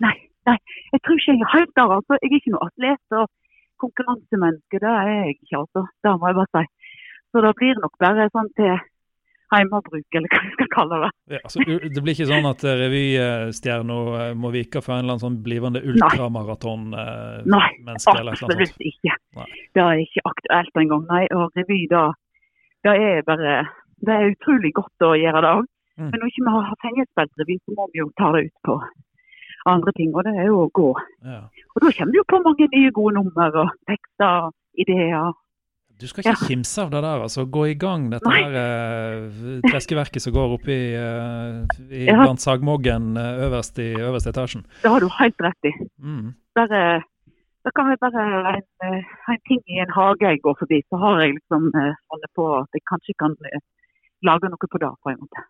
Nei, 0.04 0.14
nei, 0.46 0.56
jeg 0.94 1.02
tror 1.02 1.18
ikke 1.18 1.34
jeg 1.34 1.42
er 1.42 1.54
helt 1.56 1.74
der. 1.74 1.96
altså. 1.98 2.20
Jeg 2.20 2.30
er 2.30 2.38
ikke 2.38 2.54
noe 2.54 2.68
atlet 2.68 3.18
og 3.18 3.26
konkurransemenneske. 3.82 4.82
Det 4.84 4.94
er 4.94 5.10
jeg 5.10 5.34
ikke, 5.34 5.64
altså. 5.64 5.84
Det 6.06 6.14
må 6.14 6.30
jeg 6.30 6.38
bare 6.38 6.52
si. 6.54 6.94
Så 7.32 7.42
det 7.42 7.52
blir 7.58 7.82
nok 7.82 7.98
bare 8.04 8.30
sånn 8.30 8.50
til 8.60 8.72
heimebruk, 9.52 10.06
eller 10.16 10.32
hva 10.32 10.40
vi 10.44 10.52
skal 10.56 10.70
kalle 10.72 10.98
det. 11.04 11.10
Ja, 11.36 11.40
så 11.52 11.64
det 11.64 12.00
blir 12.00 12.14
ikke 12.14 12.28
sånn 12.30 12.48
at 12.48 12.64
eh, 12.66 12.78
revystjerna 12.80 13.98
eh, 14.20 14.32
må 14.38 14.52
vike 14.54 14.82
for 14.84 14.96
en 14.96 15.04
eller 15.04 15.16
annen 15.16 15.24
sånn 15.26 15.38
blivende 15.44 15.82
ultramaratonmenneske? 15.92 17.52
Nei, 17.52 17.68
Nei 17.86 17.96
absolutt 18.32 18.88
ikke. 18.92 19.18
Nei. 19.38 19.48
Det 19.76 19.84
er 19.84 20.02
ikke 20.06 20.26
aktuelt 20.32 20.82
engang. 20.84 21.06
Nei, 21.10 21.22
og 21.36 21.58
revy, 21.58 21.84
da, 21.92 22.08
det 22.86 22.96
er 22.98 23.22
bare 23.28 23.60
Det 24.02 24.10
er 24.10 24.32
utrolig 24.32 24.72
godt 24.74 25.06
å 25.06 25.12
gjøre 25.14 25.44
det 25.44 25.54
òg. 25.60 25.66
Mm. 26.00 26.08
Men 26.08 26.18
når 26.18 26.26
vi 26.26 26.32
ikke 26.32 26.52
har 26.56 26.78
pengespilt 26.82 27.40
revy, 27.42 27.56
så 27.62 27.76
må 27.76 27.86
vi 27.92 28.00
jo 28.00 28.08
ta 28.18 28.32
det 28.34 28.46
ut 28.48 28.58
på 28.66 28.80
andre 29.70 29.92
ting, 29.94 30.10
og 30.14 30.24
det 30.26 30.32
er 30.34 30.48
jo 30.48 30.64
å 30.64 30.70
gå. 30.74 30.88
Ja. 31.22 31.44
Og 31.74 31.84
da 31.84 31.92
kommer 31.94 32.14
det 32.14 32.18
jo 32.18 32.28
på 32.32 32.40
mange 32.42 32.66
nye 32.72 32.90
gode 32.96 33.14
nummer 33.20 33.58
og 33.62 33.70
tekster, 33.90 34.50
ideer. 34.82 35.30
Du 36.02 36.08
skal 36.10 36.24
ikke 36.24 36.34
ja. 36.34 36.48
kimse 36.48 36.82
av 36.82 36.90
det 36.90 37.02
der. 37.04 37.22
altså 37.26 37.44
Gå 37.56 37.62
i 37.70 37.76
gang 37.78 38.08
dette 38.10 38.26
Nei. 38.26 38.40
her 38.42 38.56
uh, 38.58 39.60
treskeverket 39.68 40.24
som 40.24 40.34
går 40.34 40.56
oppe 40.56 40.74
i, 40.74 40.88
uh, 40.98 41.62
i 41.94 42.08
ja. 42.08 42.18
blant 42.18 42.42
sagmoggen 42.42 43.14
uh, 43.14 43.44
øverst 43.46 43.78
i 43.82 43.92
øverste 44.00 44.32
etasjen. 44.34 44.66
Det 44.82 44.90
har 44.90 45.04
du 45.04 45.08
helt 45.20 45.46
rett 45.46 45.70
i. 45.70 45.74
Mm. 46.02 46.32
Der, 46.58 46.74
da 47.64 47.74
kan 47.76 47.92
jeg 47.92 48.00
bare 48.02 48.24
en, 48.56 48.66
en, 48.90 49.42
ting 49.48 49.62
i 49.70 49.78
en 49.84 49.94
hage 49.94 50.26
jeg 50.26 50.42
går 50.44 50.58
forbi, 50.58 50.82
så 50.90 50.98
har 51.04 51.22
jeg 51.22 51.36
liksom 51.38 51.70
holdt 51.72 52.30
på 52.36 52.48
at 52.58 52.76
jeg 52.76 52.84
kanskje 52.90 53.14
kan 53.22 53.38
lage 54.26 54.50
noe 54.50 54.72
på 54.74 54.82
det. 54.82 54.90
på 55.02 55.14
en 55.14 55.22
måte. 55.22 55.46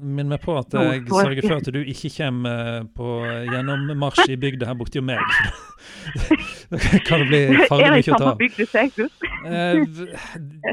Minn 0.00 0.28
meg 0.28 0.40
på 0.42 0.56
at 0.58 0.74
jeg 0.74 1.04
sørger 1.06 1.46
for 1.46 1.60
at 1.60 1.68
du 1.74 1.78
ikke 1.80 2.10
kommer 2.16 2.70
eh, 2.80 2.86
på 2.96 3.10
gjennommarsj 3.52 4.32
i 4.34 4.36
bygda 4.40 4.66
her 4.72 4.78
borti 4.78 5.02
meg. 5.04 5.22
Da 6.70 6.78
kan 7.04 7.20
det 7.20 7.26
bli 7.28 7.66
farlig 7.68 7.90
mye 7.92 8.14
å 8.14 8.18
ta 8.18 8.30
av. 8.32 8.38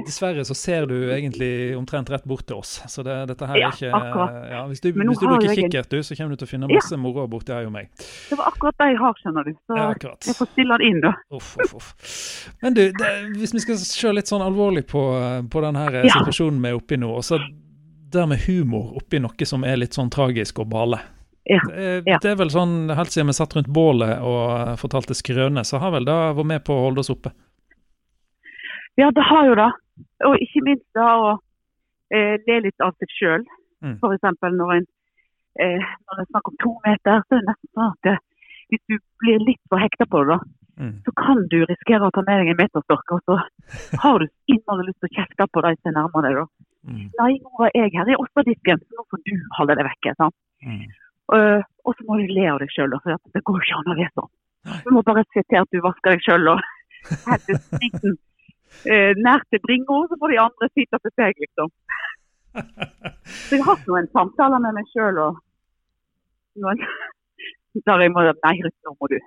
Dessverre 0.05 0.45
så 0.47 0.55
ser 0.55 0.87
du 0.89 0.95
egentlig 1.11 1.75
omtrent 1.77 2.09
rett 2.13 2.23
bort 2.27 2.45
til 2.47 2.61
oss. 2.61 2.77
Så 2.91 3.03
det, 3.05 3.17
dette 3.31 3.49
her 3.49 3.59
er 3.59 3.75
ikke 3.75 3.89
ja, 3.91 4.61
Hvis 4.69 4.83
du, 4.83 4.89
hvis 4.95 5.19
du 5.19 5.27
bruker 5.27 5.51
kikkert, 5.55 5.91
du, 5.91 5.99
så 6.07 6.15
kommer 6.17 6.35
du 6.35 6.41
til 6.41 6.49
å 6.49 6.51
finne 6.53 6.71
masse 6.71 6.99
moro 6.99 7.27
borti 7.31 7.53
her 7.53 7.67
og 7.67 7.75
meg. 7.75 7.91
Det 8.29 8.39
var 8.39 8.51
akkurat 8.53 8.79
det 8.79 8.91
jeg 8.93 9.01
har, 9.01 9.19
skjønner 9.19 9.49
du. 9.49 9.53
Så 9.67 9.81
jeg 10.31 10.37
får 10.39 10.51
stille 10.53 10.79
det 10.81 10.91
inn, 10.91 11.01
da. 11.03 11.13
Uff, 11.35 11.53
uff, 11.59 11.75
uff. 11.81 11.91
Men 12.63 12.77
du, 12.77 12.85
det, 12.95 13.11
hvis 13.37 13.55
vi 13.57 13.65
skal 13.65 13.81
se 13.83 14.15
litt 14.15 14.31
sånn 14.31 14.45
alvorlig 14.45 14.85
på, 14.89 15.03
på 15.51 15.65
denne 15.67 16.05
situasjonen 16.07 16.63
vi 16.63 16.71
er 16.71 16.79
oppe 16.79 16.97
i 16.97 17.01
nå. 17.03 17.11
og 17.19 17.27
det 18.13 18.27
med 18.29 18.43
humor 18.47 18.95
oppi 18.99 19.19
noe 19.21 19.47
som 19.47 19.65
er 19.67 19.79
litt 19.81 19.97
sånn 19.97 20.11
tragisk 20.13 20.63
og 20.63 20.69
bale. 20.71 21.01
Ja, 21.49 21.61
ja. 22.05 22.19
Det 22.21 22.29
er 22.31 22.37
vel 22.37 22.51
sånn, 22.53 22.91
Helt 22.93 23.11
siden 23.11 23.31
vi 23.31 23.33
satt 23.33 23.55
rundt 23.57 23.69
bålet 23.73 24.21
og 24.21 24.77
fortalte 24.79 25.17
skrøner, 25.17 25.65
så 25.65 25.81
har 25.81 25.95
vel 25.95 26.05
det 26.05 26.17
vært 26.37 26.49
med 26.51 26.63
på 26.67 26.75
å 26.75 26.83
holde 26.85 27.01
oss 27.01 27.09
oppe? 27.13 27.33
Ja, 28.99 29.09
det 29.15 29.25
har 29.25 29.47
jo 29.49 29.57
det. 29.57 29.71
Og 30.27 30.37
ikke 30.43 30.63
minst 30.67 30.85
det 30.97 31.07
å 31.07 31.33
eh, 32.13 32.35
le 32.45 32.59
litt 32.67 32.85
av 32.85 32.93
seg 33.01 33.15
sjøl. 33.17 33.45
Mm. 33.81 33.97
F.eks. 33.97 34.27
når 34.53 34.75
en 34.77 34.85
eh, 35.59 35.81
når 35.81 36.19
det 36.19 36.25
er 36.25 36.31
snakk 36.31 36.51
om 36.51 36.57
to 36.61 36.73
meter, 36.85 37.23
så 37.25 37.37
er 37.37 37.41
det 37.41 37.49
nesten 37.49 37.71
sånn 37.73 37.93
at 37.95 38.27
hvis 38.71 38.83
du 38.87 38.97
blir 39.23 39.43
litt 39.43 39.61
for 39.67 39.83
hekta 39.83 40.07
på 40.07 40.21
det, 40.23 40.37
da, 40.37 40.83
mm. 40.85 40.93
så 41.07 41.13
kan 41.19 41.41
du 41.51 41.57
risikere 41.65 42.07
å 42.07 42.13
ta 42.15 42.23
med 42.27 42.43
deg 42.43 42.53
en 42.53 42.61
meterstokk, 42.61 43.15
og 43.17 43.23
så 43.27 43.39
har 44.03 44.21
du 44.21 44.29
innmari 44.53 44.87
lyst 44.87 45.01
til 45.01 45.09
å 45.09 45.15
kjefte 45.17 45.47
på 45.51 45.63
de 45.65 45.73
som 45.79 45.91
er 45.91 45.97
nærmere 45.97 46.29
deg. 46.29 46.39
da. 46.39 46.67
Mm. 46.87 47.07
Nei, 47.19 47.31
nå 47.43 47.51
var 47.59 47.71
jeg 47.77 47.93
her 47.93 48.09
i 48.09 48.17
Åstadisken, 48.17 48.81
så 48.81 48.97
nå 48.97 49.05
får 49.11 49.21
du 49.27 49.33
holde 49.57 49.77
deg 49.77 49.87
vekke. 49.87 50.13
sant? 50.17 50.37
Mm. 50.65 50.83
Uh, 51.31 51.61
og 51.87 51.95
så 51.95 52.05
må 52.07 52.17
du 52.19 52.33
le 52.33 52.47
av 52.51 52.59
deg 52.61 52.71
sjøl, 52.73 52.95
for 53.03 53.35
det 53.35 53.43
går 53.47 53.61
ikke 53.61 53.77
an 53.79 53.93
å 53.93 53.97
være 53.99 54.13
sånn. 54.17 54.31
Du 54.85 54.89
må 54.93 55.03
bare 55.05 55.23
se 55.29 55.43
til 55.47 55.61
at 55.61 55.71
du 55.73 55.79
vasker 55.85 56.15
deg 56.15 56.25
sjøl 56.25 56.51
og 56.53 56.65
heller 57.29 57.61
spriten 57.67 58.17
uh, 58.17 59.11
nær 59.21 59.45
til 59.49 59.63
bringa, 59.65 60.01
så 60.09 60.17
får 60.21 60.33
de 60.33 60.41
andre 60.47 60.71
sitte 60.73 61.01
til 61.05 61.15
seg, 61.21 61.45
liksom. 61.45 61.71
Så 63.31 63.55
jeg 63.55 63.63
har 63.63 63.77
hatt 63.77 63.85
noen 63.87 64.09
samtaler 64.11 64.59
med 64.59 64.75
meg 64.75 64.87
sjøl 64.91 65.21
og 65.23 65.37
noen 66.59 66.81
der 67.87 68.01
jeg 68.03 68.11
må 68.11 68.25
Nei, 68.27 68.55
nå 68.59 68.93
må 68.99 69.07
du 69.07 69.17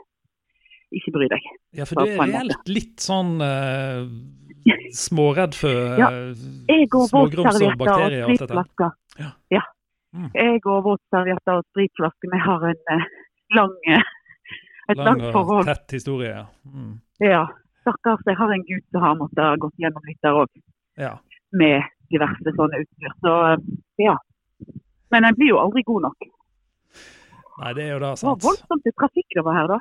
ikke 0.94 1.14
bry 1.14 1.28
deg. 1.32 1.46
Ja, 1.74 1.86
for 1.88 2.04
du 2.04 2.12
er 2.12 2.28
reelt 2.28 2.68
litt 2.70 3.02
sånn 3.02 3.38
uh, 3.40 4.04
småredd 4.96 5.57
for 5.59 5.94
ja. 6.03 6.11
smågrums 6.35 7.61
og 7.61 7.79
bakterier 7.81 8.27
og 8.27 8.35
alt 8.35 8.44
dette? 8.48 8.90
Ja. 9.20 9.31
ja. 9.53 9.62
Mm. 10.14 10.31
Jeg 10.35 10.61
og 10.70 10.85
våtservietter 10.87 11.59
og 11.59 11.66
spritflasker, 11.72 12.31
vi 12.31 12.40
har 12.44 12.68
en 12.70 12.92
eh, 12.94 13.09
lang 13.59 13.72
et 14.88 14.96
lang 14.96 15.07
langt 15.07 15.33
forhold. 15.33 15.66
tett 15.66 15.96
historie, 15.96 16.31
ja. 16.31 16.46
Mm. 16.64 17.00
Ja. 17.18 17.46
Stakkars, 17.81 18.22
jeg 18.27 18.37
har 18.37 18.53
en 18.53 18.64
gutt 18.68 18.87
som 18.92 19.03
har 19.05 19.16
måttet 19.20 19.61
gått 19.61 19.74
gjennom 19.81 20.07
litt 20.09 20.20
der 20.24 20.38
òg. 20.40 20.48
Ja. 21.00 21.16
Med 21.53 21.83
diverse 22.12 22.55
sånne 22.57 22.81
utstyr. 22.85 23.12
Så 23.24 23.35
ja. 24.00 24.14
Men 25.12 25.29
en 25.29 25.37
blir 25.37 25.53
jo 25.53 25.61
aldri 25.61 25.85
god 25.87 26.09
nok. 26.09 26.27
Nei, 27.61 27.70
det 27.77 27.85
er 27.85 27.92
jo 27.94 28.00
da 28.03 28.14
sant. 28.16 28.40
Det 28.40 28.48
var 28.48 28.48
voldsomt 28.48 28.88
trafikk 29.00 29.38
over 29.42 29.57
her, 29.59 29.70
da. 29.70 29.79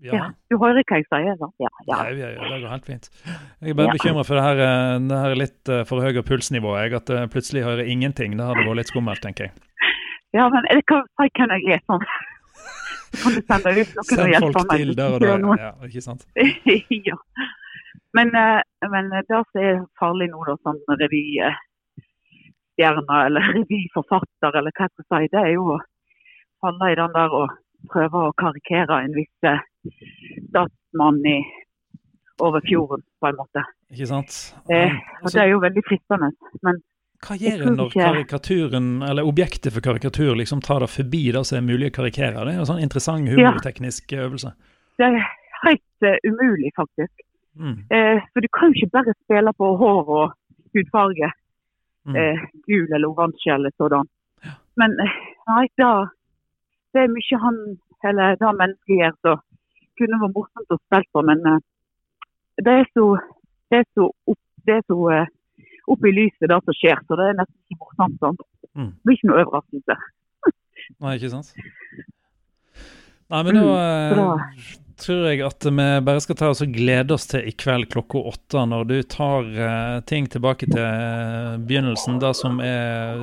Ja. 0.00 0.14
ja. 0.14 0.26
Du 0.50 0.56
hører 0.62 0.84
hva 0.86 0.96
jeg 1.00 1.06
sier? 1.10 1.36
sant? 1.40 1.54
Ja, 1.58 1.68
ja. 1.88 1.96
ja, 2.14 2.28
ja 2.36 2.48
det 2.52 2.58
går 2.62 2.70
helt 2.70 2.84
fint. 2.86 3.08
Jeg 3.26 3.72
er 3.72 3.76
bare 3.78 3.88
ja. 3.90 3.94
bekymra 3.96 4.22
for 4.26 4.34
det 4.38 4.44
her, 4.46 4.58
eh, 4.62 4.98
det 5.10 5.18
her 5.24 5.32
litt 5.40 5.62
uh, 5.74 5.80
for 5.88 5.96
høye 6.04 6.22
pulsnivået. 6.26 6.78
Jeg, 6.84 6.90
at 7.00 7.08
uh, 7.10 7.30
plutselig 7.32 7.60
hører 7.66 7.90
ingenting. 7.90 8.30
Det 8.38 8.44
hadde 8.46 8.66
vært 8.68 8.80
litt 8.82 8.92
skummelt, 8.92 9.22
tenker 9.24 9.42
jeg. 9.48 9.54
Ja, 10.36 10.44
men 10.52 10.60
det 10.68 10.84
kan 10.86 11.02
kan 11.34 11.48
jeg 11.56 11.62
lese 11.66 11.86
sånn. 11.88 12.04
kan 13.22 13.32
du 13.34 13.40
sende 13.42 13.70
ut 13.74 13.90
noen 13.96 14.08
Send 14.12 14.54
folk 14.54 14.70
til 14.74 14.90
der 14.98 15.10
og 15.16 15.20
da. 15.24 15.28
Ja, 15.58 15.72
ikke 15.88 16.02
sant? 16.04 16.22
ja. 17.08 17.16
Men, 18.16 18.28
men 18.92 19.04
det 19.14 19.24
som 19.28 19.60
er 19.62 19.74
farlig 19.98 20.28
nå, 20.30 20.38
da, 20.46 20.54
som 20.62 20.76
revystjerne 21.00 23.16
eller 23.26 23.42
revyforfatter, 23.56 24.52
eller 24.60 24.72
hva 24.76 24.84
jeg 24.86 24.92
skal 24.94 25.06
si, 25.10 25.22
det 25.34 25.40
er 25.42 25.52
jo 25.56 25.64
å 25.74 25.76
falle 26.62 26.84
i 26.92 26.98
den 26.98 27.12
der 27.16 27.30
og 27.40 27.48
prøver 27.92 28.28
å 28.28 28.36
karikere 28.38 29.02
en 29.04 29.16
viss 29.16 29.48
eh, 29.48 29.62
statsmann 30.48 31.20
i, 31.26 31.38
over 32.44 32.62
fjorden, 32.66 33.04
på 33.20 33.30
en 33.30 33.38
måte. 33.38 33.64
Ikke 33.94 34.08
sant? 34.10 34.38
Eh, 34.70 34.94
og 35.22 35.32
Det 35.32 35.42
er 35.42 35.52
jo 35.52 35.62
veldig 35.62 35.84
fristende. 35.86 36.30
Men 36.66 36.82
hva 37.24 37.34
gjør 37.34 37.64
det 37.64 37.72
når 37.74 37.94
karikaturen, 37.94 38.90
eller 39.02 39.26
objektet 39.26 39.74
for 39.74 39.82
karikatur 39.82 40.36
liksom 40.38 40.60
tar 40.62 40.84
det 40.84 40.90
forbi 40.92 41.24
det 41.34 41.42
som 41.48 41.58
er 41.58 41.66
mulig 41.66 41.90
å 41.90 41.96
karikere? 41.96 42.44
Det 42.46 42.52
er 42.52 42.60
en 42.62 42.68
sånn 42.68 42.84
interessant 42.84 43.26
humorteknisk 43.32 44.14
ja. 44.14 44.28
øvelse. 44.28 44.52
Det 44.98 45.08
er 45.08 45.18
helt 45.64 46.06
uh, 46.06 46.14
umulig, 46.28 46.70
faktisk. 46.76 47.24
Mm. 47.58 47.78
Eh, 47.90 48.22
for 48.32 48.44
du 48.44 48.48
kan 48.54 48.70
jo 48.70 48.78
ikke 48.78 48.94
bare 49.00 49.16
spille 49.24 49.52
på 49.58 49.72
hår 49.80 50.12
og 50.20 50.36
hudfarge. 50.76 51.32
Mm. 52.06 52.16
Eh, 52.16 52.44
gul 52.70 52.86
eller 52.86 53.10
oransje 53.10 53.50
eller 53.54 53.74
sånn. 53.76 54.06
Ja. 54.46 54.54
Men 54.78 54.94
nei, 55.02 55.64
da 55.80 55.90
det 56.98 57.04
er 57.06 57.14
mye 57.14 57.38
han 57.44 57.58
eller 58.08 58.38
det 58.40 58.50
mennesket 58.60 58.94
gjør 58.98 59.16
som 59.22 59.40
kunne 59.98 60.20
vært 60.22 60.36
morsomt 60.36 60.74
å 60.74 60.78
spille 60.80 61.10
på, 61.14 61.22
men 61.30 61.46
uh, 61.46 61.58
det 62.66 62.74
er 62.82 62.86
så, 62.94 63.06
det 63.70 63.80
er 63.82 63.88
så, 63.94 64.06
opp, 64.30 64.40
det 64.66 64.76
er 64.78 64.84
så 64.90 64.98
uh, 64.98 65.30
opp 65.94 66.06
i 66.06 66.12
lyset, 66.14 66.46
det 66.50 66.58
som 66.66 66.78
skjer, 66.78 67.02
så 67.06 67.18
det 67.18 67.26
er 67.30 67.40
nesten 67.40 67.74
ikke 67.74 67.80
morsomt. 67.84 68.18
sånn. 68.22 68.38
Mm. 68.78 68.92
Det 68.92 69.08
blir 69.08 69.18
ikke 69.18 69.30
noe 69.30 69.42
overraskelse. 69.44 69.98
Nei, 71.02 71.14
ikke 71.18 71.32
sant. 71.34 71.50
Nei, 73.28 73.40
men 73.44 73.58
da, 73.58 73.64
mm, 73.64 74.20
uh, 74.22 74.87
tror 74.98 75.26
jeg 75.28 75.42
at 75.46 75.66
vi 75.66 75.86
bare 76.04 76.20
skal 76.22 76.36
ta 76.38 76.48
oss 76.52 76.62
og 76.64 76.72
glede 76.74 77.14
oss 77.14 77.28
til 77.30 77.46
i 77.46 77.52
kveld 77.56 77.88
klokka 77.92 78.22
åtte, 78.30 78.64
når 78.70 78.88
du 78.88 78.96
tar 79.10 79.46
uh, 79.58 80.00
ting 80.08 80.28
tilbake 80.30 80.68
til 80.70 80.82
uh, 80.82 81.56
begynnelsen. 81.60 82.18
Det 82.22 82.32
som 82.38 82.58
er 82.64 83.22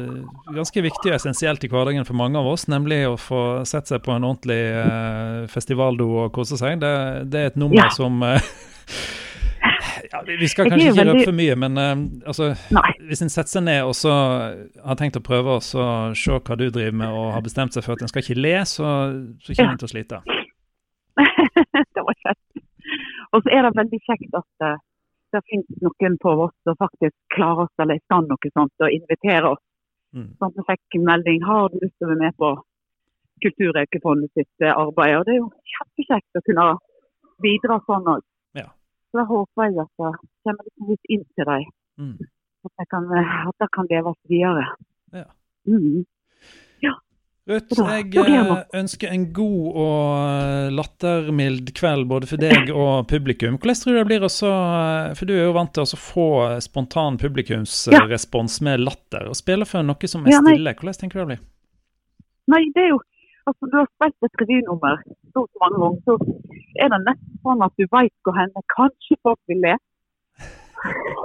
ganske 0.56 0.86
viktig 0.86 1.12
og 1.12 1.18
essensielt 1.18 1.66
i 1.66 1.72
hverdagen 1.72 2.08
for 2.08 2.18
mange 2.18 2.40
av 2.40 2.50
oss, 2.50 2.68
nemlig 2.72 3.04
å 3.10 3.18
få 3.20 3.42
sett 3.68 3.92
seg 3.92 4.04
på 4.06 4.16
en 4.16 4.28
ordentlig 4.28 4.62
uh, 4.78 5.46
festivaldo 5.52 6.10
og 6.24 6.34
kose 6.36 6.60
seg. 6.62 6.80
Det, 6.84 6.96
det 7.32 7.42
er 7.42 7.54
et 7.54 7.60
nummer 7.60 7.84
ja. 7.84 7.90
som 7.96 8.24
ja, 10.12 10.24
vi 10.28 10.50
skal 10.52 10.72
kanskje 10.72 10.94
ikke 10.94 11.08
røpe 11.12 11.28
for 11.28 11.40
mye, 11.42 11.60
men 11.60 11.82
altså, 11.82 12.54
hvis 13.10 13.26
en 13.26 13.34
setter 13.34 13.58
seg 13.58 13.68
ned 13.68 13.84
og 13.90 13.96
så 13.98 14.14
har 14.14 15.00
tenkt 15.00 15.20
å 15.20 15.26
prøve 15.26 15.58
å 15.58 15.62
se 15.66 16.40
hva 16.40 16.60
du 16.60 16.68
driver 16.70 16.98
med 17.04 17.10
og 17.12 17.34
har 17.36 17.46
bestemt 17.46 17.76
seg 17.76 17.86
for 17.86 17.98
at 17.98 18.06
en 18.06 18.12
skal 18.12 18.24
ikke 18.24 18.40
le, 18.40 18.58
så, 18.70 18.96
så 19.44 19.56
kommer 19.56 19.76
en 19.76 19.84
til 19.84 19.90
å 19.90 19.96
slite. 19.98 20.24
det 21.96 22.04
var 22.08 22.18
kjekt. 22.24 22.64
Og 23.34 23.42
så 23.44 23.54
er 23.56 23.66
det 23.66 23.78
veldig 23.80 24.00
kjekt 24.06 24.38
at 24.40 24.66
uh, 24.66 24.78
det 25.34 25.42
finnes 25.50 25.84
noen 25.84 26.18
på 26.22 26.34
oss 26.46 26.54
som 26.68 26.78
faktisk 26.80 27.16
klarer 27.36 27.66
oss 27.66 27.82
eller 27.82 27.98
er 27.98 28.02
i 28.02 28.06
stand 28.06 28.32
noe 28.32 28.52
sånt, 28.54 28.74
og 28.84 28.98
inviterer 28.98 29.50
oss. 29.52 29.64
Mm. 30.16 30.30
Sånn 30.40 30.52
at 30.52 30.60
vi 30.60 30.68
fikk 30.70 31.00
melding 31.10 31.44
har 31.44 31.72
du 31.72 31.80
lyst 31.82 31.96
til 31.98 32.08
å 32.08 32.14
være 32.14 32.24
med 32.24 32.40
på 32.40 32.54
Kulturøkefondet 33.44 34.32
sitt 34.32 34.64
uh, 34.64 34.72
arbeid. 34.72 35.18
Og 35.20 35.26
det 35.28 35.36
er 35.36 35.42
jo 35.42 35.50
kjempekjekt 35.76 36.40
å 36.40 36.46
kunne 36.48 36.68
bidra 37.44 37.82
sånn 37.88 38.12
òg. 38.14 38.24
Ja. 38.56 38.70
Så 39.12 39.20
da 39.20 39.26
håper 39.32 39.68
jeg 39.68 39.82
at 39.84 39.92
det 40.00 40.14
kommer 40.48 40.92
litt 40.92 41.12
inn 41.12 41.26
til 41.36 41.50
dem. 41.50 41.72
Mm. 42.00 42.16
At, 42.66 42.88
kan, 42.90 43.10
at 43.12 43.58
det 43.62 43.68
kan 43.76 43.90
leves 43.92 44.20
videre. 44.32 44.70
Ja. 45.14 45.28
Mm. 45.68 46.06
Ruth, 47.46 47.78
jeg 47.78 48.08
eh, 48.18 48.52
ønsker 48.74 49.12
en 49.14 49.28
god 49.30 49.66
og 49.78 50.06
eh, 50.18 50.70
lattermild 50.74 51.68
kveld 51.78 52.08
både 52.10 52.30
for 52.32 52.42
deg 52.42 52.72
og 52.74 53.06
publikum. 53.12 53.60
Hvordan 53.62 53.78
tror 53.84 53.94
du 53.94 54.00
det 54.00 54.06
blir 54.10 54.26
også, 54.26 54.50
eh, 54.50 55.10
for 55.20 55.30
du 55.30 55.36
er 55.36 55.44
jo 55.44 55.52
vant 55.54 55.70
til 55.78 55.86
å 55.86 56.00
få 56.00 56.30
spontan 56.66 57.20
publikumsrespons 57.22 58.58
med 58.66 58.82
latter. 58.82 59.30
Å 59.30 59.38
spille 59.38 59.68
for 59.70 59.86
noe 59.86 60.10
som 60.10 60.26
er 60.26 60.40
stille, 60.40 60.74
hvordan 60.74 60.98
tenker 61.04 61.22
du 61.22 61.22
det 61.22 61.30
blir? 61.36 61.44
Nei, 62.50 62.64
det 62.74 62.88
er 62.88 62.92
jo 62.96 63.00
altså 63.46 63.70
Du 63.70 63.78
har 63.78 63.88
spilt 63.94 64.26
et 64.26 64.42
revynummer 64.42 65.02
så 65.36 65.46
mange 65.62 65.84
ganger, 65.84 66.02
så 66.10 66.18
er 66.82 66.90
det 66.96 67.02
nesten 67.04 67.42
sånn 67.46 67.62
at 67.62 67.78
du 67.78 67.86
vet 67.86 68.14
hvor 68.26 68.40
henne 68.40 68.64
kanskje 68.74 69.22
folk 69.22 69.42
vil 69.52 69.62
le 69.68 69.76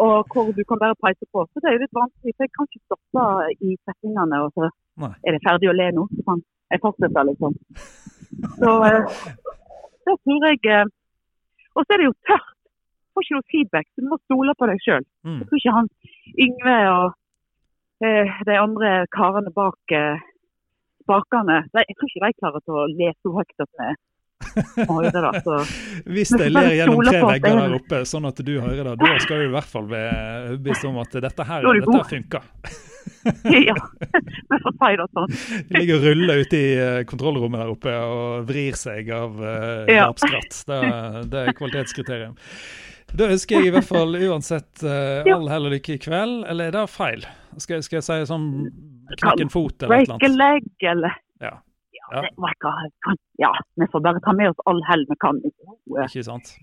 og 0.07 0.31
hvor 0.33 0.53
du 0.57 0.63
kan 0.69 0.81
bare 0.83 0.99
peise 1.05 1.27
på. 1.33 1.45
Så 1.51 1.61
det 1.61 1.71
er 1.71 1.77
jo 1.77 1.83
litt 1.85 1.99
vanskelig, 1.99 2.35
for 2.37 2.47
jeg 2.47 2.55
kan 2.57 2.69
ikke 2.69 2.87
stoppe 2.87 3.25
i 3.69 3.77
setningene. 3.89 4.43
og 4.45 4.51
så 4.57 4.71
Nei. 5.03 5.13
er 5.27 5.37
det 5.37 5.45
ferdig 5.47 5.71
å 5.71 5.77
le 5.77 5.89
nå, 5.97 6.07
så 6.17 6.27
kan 6.29 6.43
jeg 6.71 6.83
fortsette, 6.85 7.27
liksom. 7.31 7.57
Så 8.63 8.73
eh, 8.89 9.19
det 10.07 10.17
tror 10.23 10.47
jeg 10.49 10.61
eh, 10.71 10.91
Og 11.75 11.85
så 11.85 11.95
er 11.95 12.03
det 12.03 12.09
jo 12.09 12.19
tørt. 12.29 12.53
Får 13.11 13.27
ikke 13.27 13.37
noe 13.37 13.51
feedback, 13.53 13.87
så 13.91 14.03
du 14.03 14.11
må 14.11 14.19
stole 14.23 14.55
på 14.59 14.69
deg 14.71 14.83
sjøl. 14.85 15.07
Mm. 15.27 15.41
Jeg 15.41 15.49
tror 15.49 15.61
ikke 15.61 15.77
han 15.79 15.89
Yngve 16.47 16.77
og 16.95 17.07
eh, 18.07 18.37
de 18.47 18.59
andre 18.59 18.93
karene 19.17 19.53
bak 19.55 19.95
eh, 19.97 20.23
spakene 21.03 21.59
Jeg 21.75 21.97
tror 21.99 22.11
ikke 22.11 22.25
de 22.27 22.39
klarer 22.39 22.65
til 22.65 22.79
å 22.79 22.87
le 22.93 23.11
så 23.19 23.35
høyt 23.35 23.65
at 23.67 23.73
vi 23.81 23.91
Hvis 26.11 26.35
de 26.35 26.51
ler 26.51 26.73
gjennom 26.79 27.03
tre 27.07 27.25
vegger 27.25 27.59
der 27.63 27.75
oppe, 27.81 28.05
sånn 28.09 28.29
at 28.31 28.41
du 28.45 28.55
hører 28.59 28.93
det, 28.93 28.95
da 29.01 29.17
skal 29.23 29.43
du 29.43 29.49
i 29.49 29.53
hvert 29.55 29.73
fall 29.73 29.91
være 29.91 30.15
overbevist 30.51 30.89
om 30.89 31.03
at 31.03 31.19
dette 31.27 31.51
her 31.51 31.69
dette 31.71 32.07
funker. 32.11 32.49
ja, 33.69 33.77
vi 34.51 34.59
får 34.63 34.77
si 34.77 34.93
det 35.01 35.09
sånn. 35.15 35.35
De 35.71 35.79
ligger 35.79 35.99
og 35.99 36.07
ruller 36.09 36.45
ute 36.45 36.61
i 36.61 36.69
eh, 36.77 37.01
kontrollrommet 37.09 37.63
der 37.63 37.73
oppe 37.75 37.97
og 38.05 38.47
vrir 38.49 38.79
seg 38.79 39.11
av 39.15 39.41
uh, 39.41 39.91
ja. 39.91 40.09
Det, 40.13 40.81
det 41.33 41.43
er 41.45 41.57
kvalitetskriterium. 41.57 42.37
Da 43.11 43.27
ønsker 43.33 43.59
jeg 43.59 43.71
i 43.71 43.75
hvert 43.75 43.89
fall 43.89 44.15
uansett 44.15 44.85
uh, 44.87 45.27
all 45.35 45.49
hell 45.51 45.67
og 45.67 45.75
lykke 45.75 45.97
i 45.97 46.03
kveld, 46.03 46.45
eller 46.51 46.71
er 46.71 46.77
det 46.79 46.85
feil? 46.93 47.27
Skal, 47.59 47.83
skal 47.83 47.99
jeg 47.99 48.07
si 48.07 48.21
sånn 48.31 48.47
knekk 49.17 49.43
en 49.47 49.51
fot 49.53 49.87
eller 49.87 50.07
noe? 50.07 50.21
Break 50.21 50.29
a 50.29 50.31
leg, 50.37 50.71
eller 50.93 51.19
ja. 51.43 51.57
Ja. 52.11 52.23
Det, 52.23 53.16
ja, 53.38 53.51
vi 53.75 53.87
får 53.92 54.01
bare 54.01 54.20
ta 54.25 54.33
med 54.37 54.51
oss 54.51 54.62
all 54.66 54.83
hell 54.88 55.05
vi 55.09 55.16
kan 55.23 55.38
i, 55.46 55.51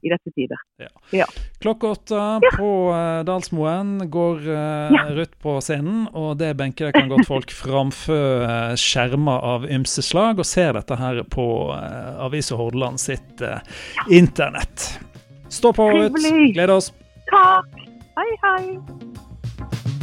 i 0.01 0.11
dette 0.11 0.31
tider. 0.35 0.59
Ja. 0.77 0.89
Ja. 1.15 1.25
Klokka 1.63 1.87
åtte 1.87 2.23
på 2.57 2.71
uh, 2.91 3.23
Dalsmoen 3.27 4.09
går 4.11 4.43
uh, 4.49 5.11
Ruth 5.15 5.39
på 5.41 5.57
scenen, 5.63 6.05
og 6.13 6.37
det 6.41 6.53
benker 6.59 6.91
kan 6.95 7.09
godt 7.11 7.27
folk 7.29 7.53
framfor 7.55 8.43
uh, 8.43 8.75
skjermer 8.77 9.47
av 9.53 9.67
ymse 9.71 10.03
slag, 10.05 10.43
og 10.43 10.47
ser 10.47 10.75
dette 10.77 10.99
her 10.99 11.23
på 11.31 11.47
uh, 11.71 12.25
Avisa 12.27 12.59
Hordaland 12.59 13.01
sitt 13.01 13.41
uh, 13.41 13.59
internett. 14.11 14.91
Stå 15.49 15.73
på, 15.73 15.89
Ruth. 15.95 16.21
Gleder 16.53 16.75
oss. 16.75 16.91
Takk. 17.31 17.83
Hei, 18.17 18.31
hei. 18.43 19.96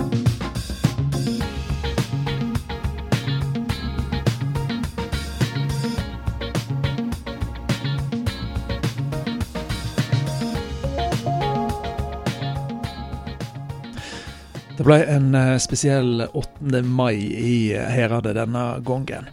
Det 14.85 14.91
ble 14.91 15.05
en 15.09 15.31
eh, 15.33 15.55
spesiell 15.65 16.27
8. 16.27 16.83
mai 16.85 17.17
i 17.17 17.73
Heradet 17.73 18.35
denne 18.37 18.65
gangen. 18.85 19.31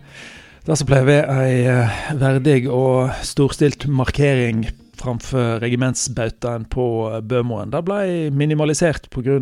Det 0.64 0.78
som 0.80 0.88
ble 0.88 1.02
ved 1.10 1.26
ei 1.28 1.66
eh, 1.68 1.98
verdig 2.16 2.70
og 2.72 3.12
storstilt 3.28 3.84
markering 3.92 4.62
framfor 4.96 5.60
regimentsbautaen 5.60 6.70
på 6.72 6.86
Bømoen, 7.28 7.76
det 7.76 7.84
ble 7.84 8.32
minimalisert 8.32 9.10
pga. 9.12 9.42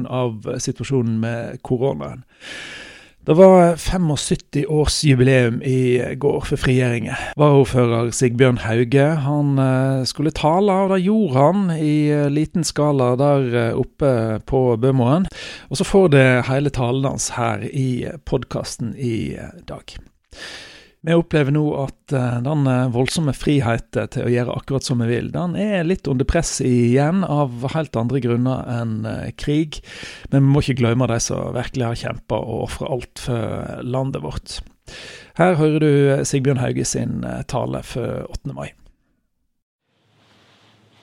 situasjonen 0.58 1.22
med 1.22 1.62
koronaen. 1.62 2.26
Det 3.30 3.36
var 3.38 3.76
75-årsjubileum 3.76 5.60
i 5.62 6.16
går 6.18 6.40
for 6.48 6.58
frigjøringen. 6.58 7.14
Varaordfører 7.38 8.08
Sigbjørn 8.18 8.58
Hauge 8.64 9.04
han 9.22 9.52
eh, 9.62 10.00
skulle 10.10 10.34
tale, 10.34 10.74
og 10.74 10.96
det 10.96 11.04
gjorde 11.04 11.36
han 11.36 11.68
i 11.76 12.10
eh, 12.10 12.26
liten 12.34 12.66
skala 12.66 13.12
der 13.22 13.46
eh, 13.54 13.78
oppe 13.78 14.40
på 14.50 14.64
Bømoen. 14.82 15.30
Og 15.70 15.78
så 15.78 15.86
får 15.86 16.10
det 16.16 16.26
hele 16.50 16.74
talen 16.74 17.06
hans 17.06 17.30
her 17.38 17.62
i 17.70 18.08
podkasten 18.26 18.96
i 18.98 19.38
dag. 19.70 19.94
Vi 21.02 21.14
opplever 21.16 21.54
nå 21.56 21.64
at 21.80 22.12
uh, 22.12 22.42
den 22.44 22.66
eh, 22.68 22.90
voldsomme 22.92 23.32
friheten 23.32 24.10
til 24.12 24.26
å 24.28 24.32
gjøre 24.34 24.56
akkurat 24.60 24.84
som 24.84 25.00
vi 25.00 25.08
vil, 25.08 25.30
den 25.32 25.54
er 25.56 25.88
litt 25.88 26.10
under 26.12 26.28
press 26.28 26.58
igjen, 26.60 27.22
av 27.24 27.64
helt 27.72 27.96
andre 27.96 28.20
grunner 28.20 28.66
enn 28.68 29.08
krig. 29.40 29.80
Men 30.34 30.44
vi 30.44 30.56
må 30.56 30.64
ikke 30.64 30.82
glemme 30.82 31.08
de 31.08 31.22
som 31.24 31.54
virkelig 31.56 31.88
har 31.88 32.02
kjempa 32.02 32.42
og 32.44 32.66
ofra 32.66 32.92
alt 32.98 33.24
for 33.24 33.86
landet 33.88 34.26
vårt. 34.26 34.58
Her 35.40 35.56
hører 35.56 35.80
du 35.80 36.26
Sigbjørn 36.28 36.60
Hauge 36.60 36.84
sin 36.84 37.24
tale 37.48 37.80
for 37.88 38.28
8. 38.36 38.52
mai. 38.58 38.68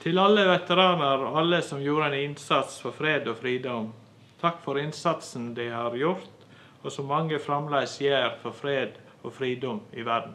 Til 0.05 0.21
alle 0.21 0.45
veteraner 0.51 1.25
og 1.25 1.41
alle 1.41 1.63
som 1.65 1.81
gjorde 1.81 2.13
en 2.13 2.21
innsats 2.21 2.77
for 2.85 2.93
fred 2.95 3.25
og 3.33 3.41
fridom. 3.41 3.89
Takk 4.43 4.61
for 4.67 4.77
innsatsen 4.79 5.55
de 5.57 5.71
har 5.73 5.97
gjort, 5.97 6.45
og 6.85 6.93
som 6.93 7.09
mange 7.09 7.41
fremdeles 7.41 7.97
gjør 8.05 8.37
for 8.45 8.61
fred 8.61 9.01
og 9.27 9.35
fridom 9.35 9.81
i 9.93 10.05
verden. 10.07 10.35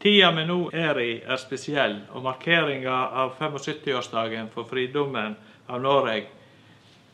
Tida 0.00 0.30
vi 0.36 0.44
nå 0.44 0.58
er 0.76 0.98
i, 1.00 1.12
er 1.24 1.40
spesiell, 1.40 2.00
og 2.12 2.24
markeringa 2.26 2.96
av 3.22 3.38
75-årsdagen 3.38 4.50
for 4.52 4.68
fridommen 4.68 5.36
av 5.64 5.80
Norge 5.80 6.26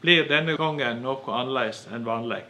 blir 0.01 0.25
denne 0.27 0.57
gangen 0.59 1.03
noe 1.05 1.37
annerledes 1.37 1.85
enn 1.93 2.07
vanlig. 2.07 2.41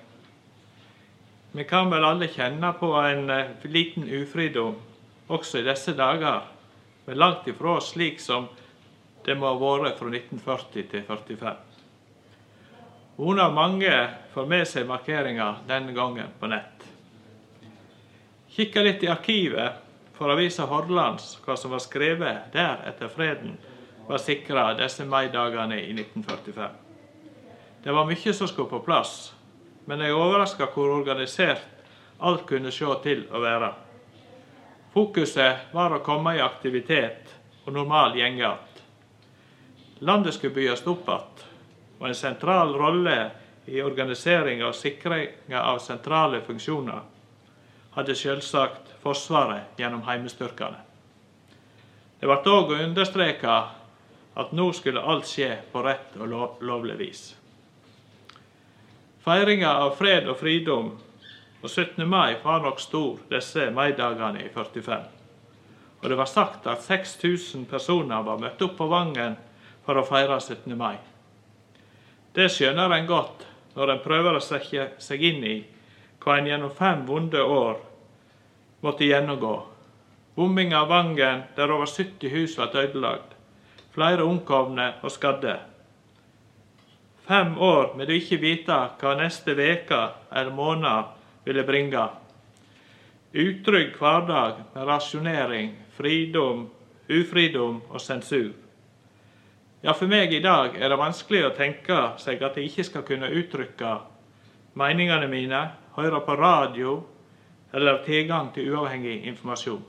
Vi 1.52 1.66
kan 1.68 1.90
vel 1.90 2.06
alle 2.06 2.30
kjenne 2.30 2.70
på 2.78 2.92
en 3.02 3.30
eh, 3.34 3.66
liten 3.66 4.06
ufridom 4.06 4.78
også 5.30 5.60
i 5.60 5.66
disse 5.66 5.96
dager, 5.98 6.46
men 7.06 7.18
langt 7.18 7.48
ifra 7.50 7.80
slik 7.82 8.20
som 8.22 8.46
det 9.26 9.36
må 9.36 9.50
ha 9.50 9.58
vært 9.58 9.98
fra 9.98 10.08
1940 10.08 10.70
til 10.72 11.02
1945. 11.02 11.66
Hun 13.20 13.40
av 13.44 13.52
mange 13.52 13.92
får 14.32 14.46
med 14.48 14.68
seg 14.68 14.88
markeringa 14.88 15.56
denne 15.68 15.92
gangen 15.92 16.30
på 16.40 16.48
nett. 16.48 16.79
Kikka 18.60 18.82
litt 18.82 19.02
i 19.02 19.08
arkivet 19.08 19.72
for 20.12 20.28
avisa 20.28 20.66
Hordalands 20.68 21.38
hva 21.40 21.54
som 21.56 21.70
var 21.72 21.80
skrevet 21.80 22.50
der 22.52 22.82
etter 22.90 23.08
freden 23.08 23.54
var 24.04 24.20
sikra 24.20 24.64
disse 24.76 25.06
maidagene 25.08 25.78
i 25.80 25.94
1945. 25.94 26.74
Det 27.80 27.94
var 27.96 28.04
mye 28.04 28.34
som 28.36 28.50
skulle 28.50 28.68
på 28.68 28.82
plass, 28.84 29.30
men 29.88 30.04
jeg 30.04 30.12
er 30.12 30.20
overraska 30.20 30.68
hvor 30.74 30.92
organisert 30.92 31.86
alt 32.18 32.44
kunne 32.50 32.68
se 32.76 32.90
til 33.06 33.22
å 33.32 33.40
være. 33.40 33.70
Fokuset 34.92 35.72
var 35.72 35.94
å 35.96 36.02
komme 36.04 36.34
i 36.36 36.42
aktivitet 36.44 37.32
og 37.64 37.72
normal 37.78 38.18
gjengart. 38.18 38.82
Landet 40.04 40.36
skulle 40.36 40.58
bygges 40.58 40.84
opp 40.84 41.08
igjen, 41.08 41.48
og 41.96 42.04
en 42.10 42.20
sentral 42.20 42.76
rolle 42.76 43.16
i 43.72 43.80
organiseringa 43.80 44.68
og 44.68 44.76
sikringa 44.76 45.64
av 45.64 45.80
sentrale 45.80 46.42
funksjoner 46.44 47.08
hadde 47.96 48.14
selvsagt 48.14 48.94
Forsvaret 49.00 49.78
gjennom 49.80 50.02
heimestyrkene. 50.04 50.76
Det 52.20 52.28
ble 52.28 52.52
òg 52.52 52.74
understreka 52.76 53.54
at 54.40 54.50
nå 54.52 54.66
skulle 54.76 55.00
alt 55.00 55.28
skje 55.28 55.54
på 55.72 55.82
rett 55.84 56.18
og 56.20 56.60
lovlig 56.60 56.98
vis. 57.00 57.22
Feiringa 59.24 59.72
av 59.84 59.96
fred 59.96 60.28
og 60.28 60.36
fridom 60.40 60.92
og 61.60 61.68
17. 61.68 62.06
mai 62.08 62.36
var 62.44 62.62
nok 62.64 62.80
stor 62.80 63.18
disse 63.32 63.70
maidagene 63.72 64.44
i 64.44 64.52
45. 64.52 65.08
Og 66.00 66.08
det 66.08 66.16
var 66.16 66.28
sagt 66.28 66.66
at 66.66 66.84
6000 66.84 67.66
personer 67.68 68.22
var 68.24 68.40
møtt 68.40 68.62
opp 68.64 68.78
på 68.78 68.88
Vangen 68.88 69.36
for 69.84 70.00
å 70.00 70.06
feire 70.08 70.38
17. 70.40 70.76
mai. 70.76 70.96
Det 72.32 72.48
skjønner 72.52 72.92
en 72.96 73.08
godt 73.08 73.44
når 73.76 73.92
en 73.92 74.02
prøver 74.04 74.36
å 74.36 74.44
sette 74.44 74.90
seg 75.02 75.24
inn 75.24 75.44
i 75.44 75.56
hva 76.20 76.38
en 76.38 76.48
gjennom 76.50 76.72
fem 76.76 77.06
vonde 77.08 77.42
år 77.42 77.80
måtte 78.84 79.04
gjennomgå. 79.04 79.54
Bombing 80.34 80.74
av 80.74 80.88
Vangen, 80.88 81.42
der 81.56 81.72
over 81.72 81.86
70 81.86 82.30
hus 82.32 82.56
ble 82.56 82.84
ødelagt. 82.84 83.34
Flere 83.92 84.24
omkomne 84.24 84.92
og 85.02 85.12
skadde. 85.12 85.58
Fem 87.26 87.56
år 87.58 87.92
med 87.98 88.10
å 88.10 88.16
ikke 88.16 88.40
vite 88.42 88.76
hva 89.00 89.14
neste 89.18 89.54
veke 89.58 90.00
eller 90.30 90.54
måned 90.54 91.10
ville 91.44 91.64
bringe. 91.66 92.06
Utrygg 93.30 93.92
hverdag 93.98 94.64
med 94.74 94.88
rasjonering, 94.88 95.74
fridom, 95.98 96.64
ufridom 97.10 97.82
og 97.90 98.00
sensur. 98.02 98.50
Ja, 99.82 99.94
for 99.94 100.10
meg 100.10 100.32
i 100.34 100.42
dag 100.44 100.74
er 100.76 100.90
det 100.92 100.98
vanskelig 101.00 101.44
å 101.46 101.54
tenke 101.56 102.00
seg 102.20 102.42
at 102.44 102.58
jeg 102.58 102.68
ikke 102.68 102.84
skal 102.88 103.04
kunne 103.06 103.30
uttrykke 103.32 103.94
meningene 104.78 105.28
mine, 105.30 105.62
høre 105.96 106.20
på 106.26 106.36
radio 106.36 107.00
eller 107.72 108.02
tilgang 108.04 108.52
til 108.54 108.72
uavhengig 108.72 109.24
informasjon. 109.30 109.82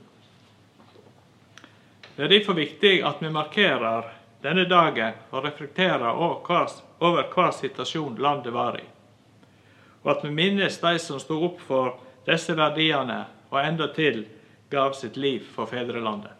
Det 2.16 2.24
er 2.24 2.28
derfor 2.28 2.54
viktig 2.58 3.00
at 3.06 3.22
vi 3.22 3.30
markerer 3.32 4.10
denne 4.42 4.66
dagen 4.68 5.16
og 5.30 5.46
reflekterer 5.46 6.18
over 6.18 7.24
hva 7.32 7.48
situasjon 7.54 8.18
landet 8.20 8.52
var 8.52 8.76
i, 8.80 8.84
og 10.02 10.10
at 10.16 10.24
vi 10.26 10.34
minnes 10.34 10.78
de 10.82 10.92
som 11.00 11.20
sto 11.22 11.38
opp 11.46 11.62
for 11.62 11.96
disse 12.26 12.54
verdiene 12.58 13.24
og 13.50 13.60
endatil 13.62 14.24
gav 14.70 14.94
sitt 14.98 15.16
liv 15.16 15.46
for 15.54 15.70
fedrelandet. 15.70 16.32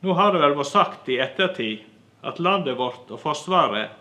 Nå 0.00 0.14
har 0.16 0.32
det 0.32 0.40
vel 0.40 0.56
vært 0.56 0.72
sagt 0.72 1.08
i 1.12 1.18
ettertid 1.20 1.84
at 2.24 2.40
landet 2.40 2.78
vårt 2.78 3.10
og 3.12 3.20
Forsvaret 3.20 3.92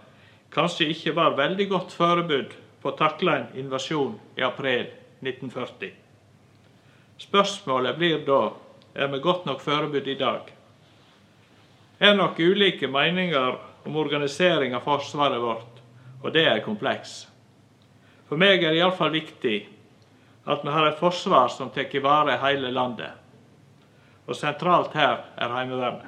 kanskje 0.54 0.88
ikke 0.94 1.14
var 1.18 1.36
veldig 1.38 1.68
godt 1.70 1.96
forberedt 1.96 2.56
på 2.82 2.92
å 2.92 2.98
takle 2.98 3.36
en 3.36 3.48
invasjon 3.60 4.14
i 4.40 4.44
april 4.46 4.88
1940. 5.20 5.92
Spørsmålet 7.20 7.98
blir 8.00 8.22
da 8.28 8.42
er 8.96 9.10
vi 9.12 9.20
godt 9.24 9.46
nok 9.46 9.62
forberedt 9.62 10.08
i 10.08 10.20
dag. 10.20 10.48
Er 12.00 12.16
nok 12.16 12.40
ulike 12.40 12.88
meninger 12.88 13.58
om 13.86 13.98
organisering 14.00 14.76
av 14.76 14.86
forsvaret 14.88 15.42
vårt, 15.42 15.82
og 16.24 16.32
det 16.34 16.46
er 16.48 16.64
kompleks. 16.64 17.26
For 18.30 18.40
meg 18.40 18.64
er 18.64 18.72
det 18.72 18.80
iallfall 18.80 19.12
viktig 19.12 19.58
at 20.50 20.64
vi 20.64 20.72
har 20.74 20.88
et 20.88 21.00
forsvar 21.00 21.50
som 21.52 21.72
tar 21.74 21.92
vare 22.04 22.38
hele 22.42 22.72
landet. 22.72 23.12
Og 24.30 24.38
sentralt 24.38 24.94
her 24.94 25.26
er 25.38 25.52
Heimevernet. 25.54 26.08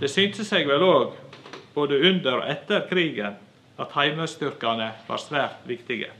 Det 0.00 0.10
syntes 0.10 0.48
seg 0.48 0.66
vel 0.66 0.82
òg, 0.82 1.12
både 1.74 1.98
under 2.08 2.40
og 2.40 2.48
etter 2.50 2.86
krigen, 2.88 3.36
at 3.82 3.94
heimestyrkene 3.96 4.90
var 5.06 5.20
svært 5.20 5.64
viktige. 5.66 6.10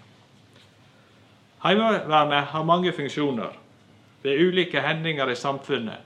Heimevernet 1.62 2.50
har 2.50 2.64
mange 2.66 2.92
funksjoner 2.92 3.58
ved 4.22 4.40
ulike 4.42 4.80
hendinger 4.82 5.30
i 5.30 5.36
samfunnet, 5.38 6.00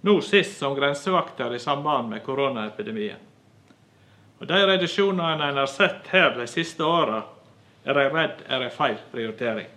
nå 0.00 0.20
sist 0.24 0.56
som 0.58 0.76
grensevakter 0.76 1.52
i 1.54 1.60
samband 1.60 2.08
med 2.08 2.24
koronaepidemien. 2.24 3.20
Og 4.40 4.48
De 4.48 4.60
reduksjonene 4.66 5.50
en 5.50 5.60
har 5.60 5.68
sett 5.68 6.08
her 6.08 6.32
de 6.38 6.46
siste 6.48 6.84
åra, 6.84 7.22
er 7.84 7.98
jeg 8.00 8.12
redd 8.14 8.40
er 8.48 8.64
en 8.64 8.72
feil 8.72 8.96
prioritering. 9.12 9.68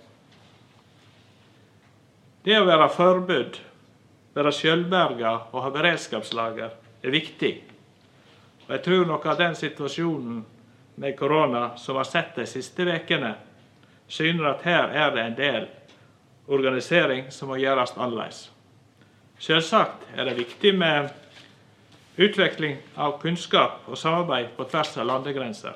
Det 2.43 2.55
å 2.59 2.67
være 2.67 2.87
forbudt, 2.91 3.59
være 4.35 4.51
sjølberga 4.55 5.33
og 5.51 5.61
ha 5.65 5.71
beredskapslager 5.71 6.71
er 7.03 7.11
viktig. 7.11 7.53
Og 8.65 8.71
Jeg 8.71 8.83
tror 8.87 9.05
nok 9.07 9.25
at 9.25 9.39
den 9.43 9.55
situasjonen 9.55 10.43
med 10.95 11.19
korona 11.19 11.77
som 11.77 11.95
har 11.95 12.03
sett 12.03 12.35
de 12.35 12.45
siste 12.45 12.85
ukene, 12.85 13.33
syner 14.07 14.51
at 14.53 14.65
her 14.67 14.91
er 14.93 15.15
det 15.15 15.23
en 15.23 15.37
del 15.37 15.67
organisering 16.47 17.31
som 17.31 17.49
må 17.49 17.57
gjøres 17.57 17.95
annerledes. 17.97 18.49
Selvsagt 19.39 20.05
er 20.15 20.27
det 20.27 20.37
viktig 20.37 20.75
med 20.77 21.09
utvikling 22.15 22.77
av 22.95 23.17
kunnskap 23.21 23.87
og 23.89 23.97
samarbeid 23.97 24.53
på 24.57 24.67
tvers 24.69 24.93
av 24.97 25.09
landegrenser. 25.09 25.75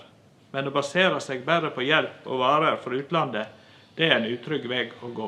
Men 0.53 0.69
å 0.69 0.75
basere 0.75 1.19
seg 1.23 1.43
bare 1.45 1.71
på 1.73 1.83
hjelp 1.83 2.27
og 2.27 2.39
varer 2.43 2.77
fra 2.83 2.95
utlandet, 2.95 3.47
det 3.97 4.07
er 4.07 4.19
en 4.19 4.29
utrygg 4.29 4.67
vei 4.69 4.85
å 5.01 5.11
gå. 5.11 5.27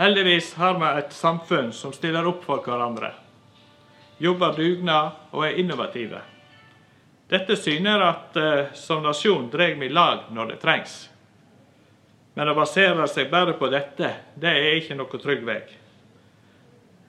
Heldigvis 0.00 0.54
har 0.58 0.78
vi 0.80 0.88
et 0.98 1.14
samfunn 1.14 1.70
som 1.72 1.92
stiller 1.94 2.26
opp 2.26 2.42
for 2.44 2.64
hverandre, 2.64 3.12
jobber 4.18 4.56
dugnad 4.56 5.30
og 5.30 5.46
er 5.46 5.58
innovative. 5.62 6.20
Dette 7.32 7.56
syner 7.56 8.02
at 8.04 8.36
uh, 8.36 8.72
som 8.76 9.02
nasjon 9.02 9.46
drar 9.50 9.78
vi 9.80 9.88
lag 9.88 10.26
når 10.30 10.50
det 10.50 10.56
trengs. 10.60 10.96
Men 12.34 12.50
å 12.52 12.56
basere 12.56 13.06
seg 13.08 13.30
bare 13.32 13.54
på 13.56 13.70
dette, 13.72 14.10
det 14.36 14.50
er 14.52 14.76
ikke 14.76 14.96
noe 14.98 15.20
trygg 15.20 15.46
vei. 15.46 15.62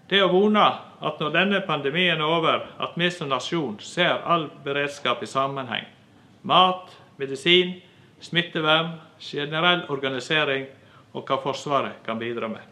Det 0.08 0.22
å 0.24 0.30
vone 0.32 0.64
at 1.04 1.20
når 1.20 1.34
denne 1.36 1.60
pandemien 1.68 2.24
er 2.24 2.36
over, 2.38 2.64
at 2.80 2.96
vi 2.96 3.10
som 3.12 3.32
nasjon 3.32 3.76
ser 3.84 4.24
all 4.24 4.48
beredskap 4.64 5.24
i 5.24 5.28
sammenheng. 5.28 5.90
Mat, 6.48 6.96
medisin, 7.20 7.82
smittevern, 8.24 8.96
generell 9.20 9.84
organisering 9.92 10.70
og 11.12 11.28
hva 11.28 11.40
Forsvaret 11.44 12.00
kan 12.08 12.20
bidra 12.20 12.48
med. 12.52 12.64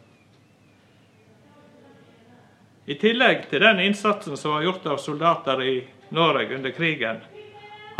I 2.87 2.95
tillegg 2.99 3.49
til 3.51 3.63
den 3.63 3.83
innsatsen 3.89 4.39
som 4.39 4.55
var 4.55 4.63
gjort 4.69 4.87
av 4.87 5.03
soldater 5.03 5.67
i 5.67 5.75
Norge 6.15 6.55
under 6.55 6.71
krigen, 6.75 7.19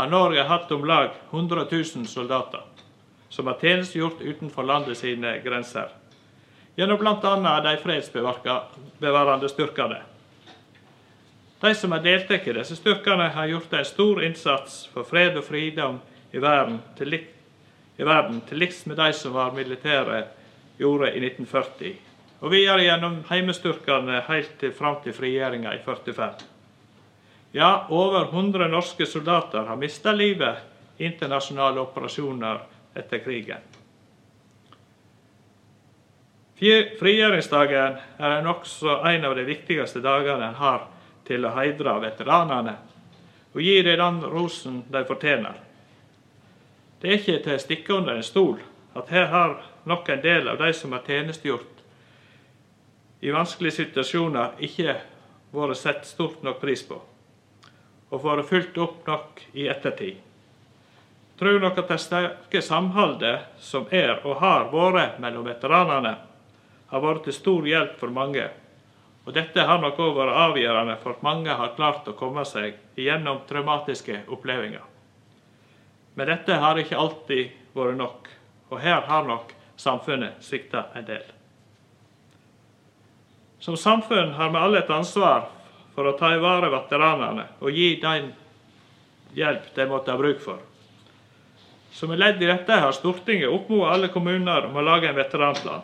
har 0.02 0.10
Norge 0.10 0.42
hatt 0.42 0.72
om 0.72 0.84
lag 0.84 1.10
100 1.30 1.66
000 1.70 2.06
soldater 2.06 2.60
som 3.28 3.46
har 3.46 3.58
tjenestegjort 3.60 4.20
utenfor 4.20 4.62
landet 4.62 4.98
sine 4.98 5.38
grenser. 5.38 5.88
Gjennom 6.76 6.98
bl.a. 6.98 7.60
de 7.60 7.76
fredsbevarende 7.76 9.48
styrkene. 9.48 10.00
De 11.60 11.74
som 11.74 11.94
har 11.94 12.02
deltatt 12.02 12.48
i 12.48 12.54
disse 12.58 12.76
styrkene, 12.76 13.28
har 13.30 13.46
gjort 13.46 13.72
en 13.78 13.84
stor 13.86 14.24
innsats 14.26 14.80
for 14.92 15.06
fred 15.06 15.38
og 15.38 15.46
fridom 15.46 16.00
i 16.34 16.42
verden, 16.42 16.80
til, 16.98 17.20
i 17.96 18.02
verden, 18.04 18.40
til 18.48 18.58
liks 18.58 18.82
med 18.90 18.98
de 18.98 19.12
som 19.14 19.36
var 19.38 19.54
militære 19.54 20.24
gjorde 20.82 21.12
i 21.14 21.22
1940. 21.28 21.94
Og 22.42 22.50
videre 22.50 22.88
gjennom 22.88 23.20
heimestyrkene 23.30 24.24
helt 24.26 24.58
til 24.58 24.74
fram 24.74 24.98
til 25.04 25.14
frigjøringa 25.14 25.76
i 25.78 25.84
45. 25.86 26.51
Ja, 27.52 27.86
over 27.88 28.24
100 28.24 28.68
norske 28.68 29.06
soldater 29.06 29.58
har 29.58 29.76
mista 29.76 30.12
livet 30.12 30.56
i 30.96 31.04
internasjonale 31.04 31.80
operasjoner 31.80 32.60
etter 32.94 33.18
krigen. 33.18 33.60
Frigjøringsdagen 36.98 37.98
er 38.18 38.48
også 38.48 39.00
en 39.10 39.24
av 39.28 39.36
de 39.36 39.44
viktigste 39.44 40.00
dagene 40.00 40.48
en 40.48 40.60
har 40.62 40.86
til 41.28 41.44
å 41.44 41.52
heidre 41.56 41.98
veteranene 42.06 42.76
og 43.52 43.60
gi 43.60 43.76
dem 43.84 44.00
den 44.00 44.22
rosen 44.32 44.80
de 44.88 45.04
fortjener. 45.04 45.58
Det 47.02 47.10
er 47.10 47.18
ikke 47.20 47.38
til 47.44 47.58
å 47.58 47.64
stikke 47.66 47.96
under 47.98 48.16
en 48.16 48.24
stol 48.24 48.60
at 48.96 49.12
her 49.12 49.28
har 49.28 49.56
nok 49.84 50.08
en 50.08 50.24
del 50.24 50.48
av 50.48 50.60
de 50.62 50.72
som 50.72 50.96
har 50.96 51.04
tjenestegjort 51.04 51.68
i 53.20 53.30
vanskelige 53.30 53.82
situasjoner, 53.82 54.56
ikke 54.58 54.96
vært 55.52 55.78
sett 55.78 56.06
stort 56.08 56.40
nok 56.46 56.62
pris 56.62 56.80
på 56.86 57.02
og 58.12 58.20
får 58.20 58.44
fylt 58.46 58.76
opp 58.84 59.08
nok 59.08 59.40
i 59.56 59.66
ettertid 59.72 60.20
tror 61.42 61.60
nok 61.60 61.78
at 61.78 61.88
det 61.88 61.98
sterke 61.98 62.60
samholdet 62.62 63.40
som 63.58 63.88
er 63.90 64.12
og 64.22 64.36
har 64.38 64.68
vært 64.70 65.16
mellom 65.18 65.48
veteranene, 65.48 66.12
har 66.86 67.02
vært 67.02 67.24
til 67.26 67.34
stor 67.34 67.66
hjelp 67.66 67.96
for 67.98 68.14
mange. 68.14 68.44
Og 69.26 69.34
dette 69.34 69.64
har 69.66 69.80
nok 69.82 69.98
òg 69.98 70.12
vært 70.20 70.38
avgjørende 70.38 70.94
for 71.02 71.16
at 71.16 71.24
mange 71.26 71.56
har 71.58 71.74
klart 71.74 72.06
å 72.06 72.14
komme 72.14 72.44
seg 72.46 72.76
gjennom 72.94 73.40
traumatiske 73.48 74.20
opplevelser. 74.30 74.86
Men 76.14 76.30
dette 76.30 76.60
har 76.62 76.78
ikke 76.78 77.00
alltid 77.00 77.58
vært 77.74 77.98
nok, 77.98 78.30
og 78.70 78.78
her 78.78 79.02
har 79.10 79.26
nok 79.26 79.50
samfunnet 79.74 80.46
svikta 80.46 80.92
en 80.94 81.10
del. 81.10 81.26
Som 83.58 83.74
samfunn 83.74 84.36
har 84.38 84.54
vi 84.54 84.62
alle 84.62 84.84
et 84.84 84.94
ansvar 84.94 85.48
for 85.94 86.08
å 86.08 86.16
ta 86.18 86.32
i 86.34 86.40
vare 86.40 86.70
veteranene 86.72 87.46
og 87.60 87.70
gi 87.76 87.94
dem 88.00 88.30
hjelp 89.36 89.72
de 89.74 89.86
måtte 89.88 90.12
ha 90.12 90.20
bruk 90.20 90.40
for. 90.40 90.60
Som 91.92 92.12
et 92.12 92.20
ledd 92.20 92.42
i 92.42 92.48
dette 92.48 92.78
har 92.80 92.92
Stortinget 92.96 93.52
oppmodet 93.52 93.92
alle 93.92 94.08
kommuner 94.12 94.68
om 94.68 94.76
å 94.76 94.84
lage 94.84 95.10
en 95.10 95.18
veteranplan. 95.18 95.82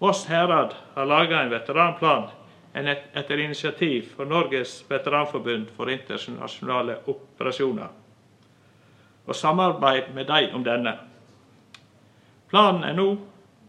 Voss 0.00 0.24
herad 0.30 0.72
har 0.94 1.08
laga 1.08 1.42
en 1.42 1.52
veteranplan 1.52 2.30
etter 2.72 3.42
initiativ 3.42 4.12
for 4.16 4.24
Norges 4.24 4.78
veteranforbund 4.88 5.72
for 5.76 5.90
internasjonale 5.90 7.00
operasjoner, 7.10 7.88
og 9.26 9.36
samarbeid 9.36 10.14
med 10.14 10.30
dem 10.30 10.54
om 10.56 10.64
denne. 10.64 10.94
Planen 12.50 12.86
er 12.86 12.96
nå 12.96 13.08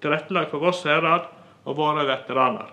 tilrettelagt 0.02 0.54
for 0.54 0.64
Voss 0.64 0.86
herad 0.88 1.28
og 1.66 1.76
våre 1.78 2.06
veteraner. 2.08 2.70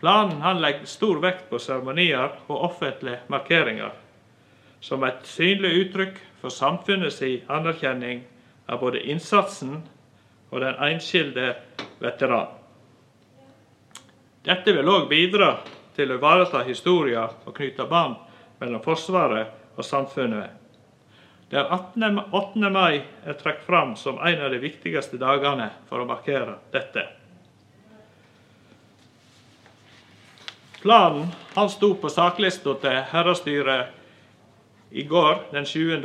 Planen 0.00 0.40
han 0.42 0.60
legger 0.60 0.84
stor 0.88 1.20
vekt 1.20 1.50
på 1.50 1.58
seremonier 1.60 2.38
og 2.46 2.62
offentlige 2.70 3.20
markeringer 3.28 3.92
som 4.80 5.04
et 5.04 5.26
synlig 5.28 5.74
uttrykk 5.82 6.20
for 6.40 6.52
samfunnets 6.54 7.20
anerkjenning 7.52 8.22
av 8.66 8.80
både 8.80 9.02
innsatsen 9.12 9.82
og 10.50 10.62
den 10.64 10.78
enskilde 10.88 11.52
veteran. 12.00 12.48
Dette 14.44 14.72
vil 14.72 14.88
òg 14.88 15.04
bidra 15.10 15.52
til 15.96 16.08
å 16.08 16.16
ivareta 16.16 16.64
historier 16.64 17.36
og 17.44 17.52
knytte 17.56 17.84
bånd 17.90 18.16
mellom 18.60 18.80
Forsvaret 18.80 19.76
og 19.76 19.84
samfunnet. 19.84 20.56
Der 21.50 21.68
8. 21.68 22.70
mai 22.70 23.02
er 23.26 23.36
trukket 23.36 23.66
fram 23.66 23.96
som 23.98 24.20
en 24.22 24.44
av 24.46 24.52
de 24.54 24.62
viktigste 24.62 25.18
dagene 25.20 25.68
for 25.90 26.00
å 26.00 26.08
markere 26.08 26.56
dette. 26.72 27.19
Planen 30.82 31.26
han 31.54 31.70
sto 31.70 31.94
på 31.94 32.08
saklista 32.08 32.72
til 32.80 33.02
herrestyret 33.12 33.96
i 34.90 35.04
går, 35.04 35.42
den 35.52 35.66
7. 35.66 36.00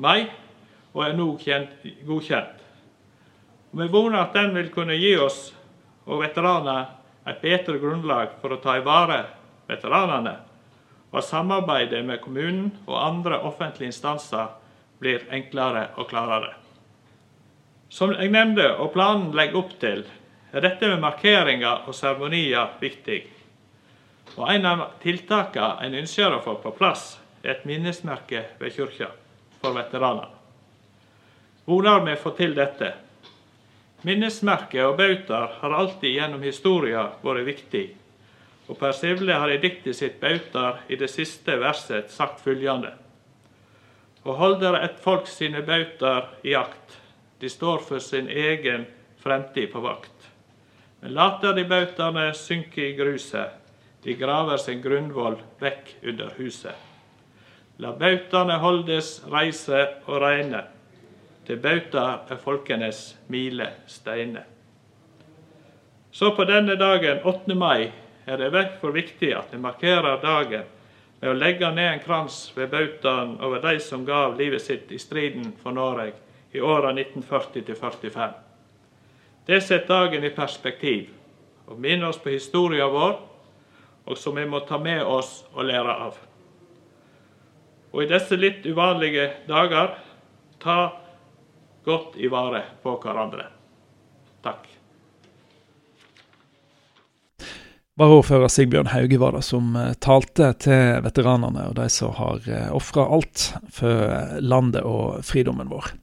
mai, 0.00 0.26
og 0.96 1.02
er 1.04 1.16
nå 1.18 1.26
kjent, 1.42 1.84
godkjent. 2.08 2.62
Vi 3.76 3.88
voner 3.92 4.22
at 4.22 4.32
den 4.32 4.54
vil 4.56 4.70
kunne 4.72 4.96
gi 4.96 5.12
oss 5.20 5.50
og 6.06 6.22
veteraner 6.22 6.86
et 7.28 7.42
bedre 7.42 7.76
grunnlag 7.82 8.38
for 8.40 8.56
å 8.56 8.60
ta 8.62 8.78
i 8.78 8.84
vare 8.86 9.20
veteranene, 9.68 10.36
og 11.12 11.20
at 11.20 11.28
samarbeidet 11.28 12.00
med 12.06 12.22
kommunen 12.24 12.70
og 12.86 12.96
andre 12.96 13.42
offentlige 13.44 13.92
instanser 13.92 14.54
blir 15.02 15.28
enklere 15.28 15.90
og 16.00 16.08
klarere. 16.08 16.54
Som 17.92 18.16
jeg 18.16 18.32
nevnte 18.32 18.72
og 18.80 18.94
planen 18.96 19.28
legger 19.36 19.60
opp 19.60 19.76
til, 19.82 20.06
er 20.56 20.64
dette 20.64 20.88
med 20.88 21.04
markeringer 21.04 21.84
og 21.84 21.94
seremonier 21.94 22.78
viktig. 22.80 23.26
Og 24.34 24.50
En 24.52 24.66
av 24.66 24.82
tiltakene 25.02 25.86
en 25.86 25.94
ønsker 26.02 26.34
å 26.34 26.42
få 26.44 26.58
på 26.62 26.74
plass, 26.76 27.18
er 27.42 27.54
et 27.54 27.64
minnesmerke 27.64 28.42
ved 28.58 28.74
kirka 28.74 29.12
for 29.60 29.76
veteranene. 29.76 30.32
Hvordan 31.66 32.04
vi 32.06 32.16
får 32.16 32.34
til 32.38 32.54
dette? 32.54 32.92
Minnesmerker 34.06 34.86
og 34.86 34.98
bautaer 35.00 35.56
har 35.60 35.72
alltid 35.74 36.12
gjennom 36.14 36.42
historien 36.42 37.14
vært 37.22 37.46
viktig. 37.46 37.86
Og 38.66 38.78
Per 38.78 38.94
Sivle 38.94 39.34
har 39.34 39.50
i 39.50 39.58
diktet 39.62 39.96
sitt 39.96 40.20
'Bautar' 40.20 40.82
i 40.88 40.96
det 40.96 41.10
siste 41.10 41.56
verset 41.58 42.10
sagt 42.10 42.40
følgende. 42.40 42.92
Og 44.24 44.34
holder 44.34 44.74
et 44.84 44.98
folk 45.00 45.26
sine 45.26 45.62
bautaer 45.62 46.28
i 46.44 46.54
akt, 46.54 46.98
de 47.40 47.48
står 47.48 47.78
for 47.78 47.98
sin 47.98 48.28
egen 48.28 48.86
fremtid 49.22 49.72
på 49.72 49.80
vakt. 49.80 50.30
Men 51.00 51.14
later 51.14 51.52
de 51.52 51.64
bautaene 51.64 52.34
synke 52.34 52.88
i 52.88 52.96
gruset, 52.96 53.50
de 54.06 54.14
graver 54.14 54.56
sin 54.62 54.78
grunnvoll 54.82 55.34
vekk 55.58 55.88
under 56.06 56.28
huset. 56.38 56.74
La 57.82 57.90
bautaene 57.90 58.60
holdes 58.62 59.08
reise 59.26 59.80
og 60.06 60.20
reine. 60.22 60.60
Til 61.42 61.58
bauta 61.58 62.04
er 62.30 62.38
folkenes 62.38 63.00
mile 63.34 63.66
steine. 63.90 64.44
Så 66.14 66.30
på 66.38 66.46
denne 66.46 66.78
dagen, 66.78 67.18
8. 67.26 67.58
mai, 67.58 67.90
er 68.30 68.38
det 68.38 68.52
derfor 68.54 68.94
viktig 68.94 69.34
at 69.34 69.50
vi 69.50 69.58
markerer 69.66 70.22
dagen 70.22 70.70
med 71.18 71.32
å 71.32 71.36
legge 71.42 71.74
ned 71.74 71.96
en 71.96 72.06
krans 72.06 72.40
ved 72.54 72.70
bautaen 72.70 73.40
over 73.42 73.58
de 73.66 73.74
som 73.82 74.06
gav 74.06 74.38
livet 74.38 74.62
sitt 74.62 74.94
i 74.94 75.02
striden 75.02 75.50
for 75.58 75.74
Norge 75.74 76.12
i 76.54 76.62
åra 76.62 76.94
1940-45. 76.94 78.42
Det 79.50 79.64
setter 79.66 79.90
dagen 79.90 80.22
i 80.22 80.30
perspektiv 80.30 81.10
og 81.66 81.80
minner 81.82 82.14
oss 82.14 82.22
på 82.22 82.38
historien 82.38 82.94
vår, 82.94 83.25
og 84.06 84.18
som 84.18 84.38
vi 84.38 84.46
må 84.46 84.62
ta 84.66 84.78
med 84.78 85.02
oss 85.02 85.40
og 85.52 85.66
lære 85.66 85.96
av. 86.06 86.20
Og 87.92 88.04
i 88.04 88.08
disse 88.10 88.38
litt 88.38 88.66
uvanlige 88.66 89.28
dager 89.48 89.96
ta 90.62 90.78
godt 91.86 92.16
i 92.18 92.30
vare 92.30 92.62
på 92.82 92.96
hverandre. 93.02 93.48
Takk. 94.44 94.66
Varaordfører 97.96 98.50
Sigbjørn 98.52 98.90
Hauge 98.92 99.18
var 99.22 99.32
det 99.32 99.46
som 99.46 99.70
eh, 99.80 99.94
talte 100.04 100.50
til 100.60 101.00
veteranene 101.06 101.70
og 101.70 101.78
de 101.78 101.86
som 101.88 102.12
har 102.18 102.44
eh, 102.44 102.68
ofra 102.76 103.06
alt 103.16 103.46
for 103.72 104.42
landet 104.44 104.84
og 104.84 105.24
fridommen 105.24 105.70
vår. 105.72 105.94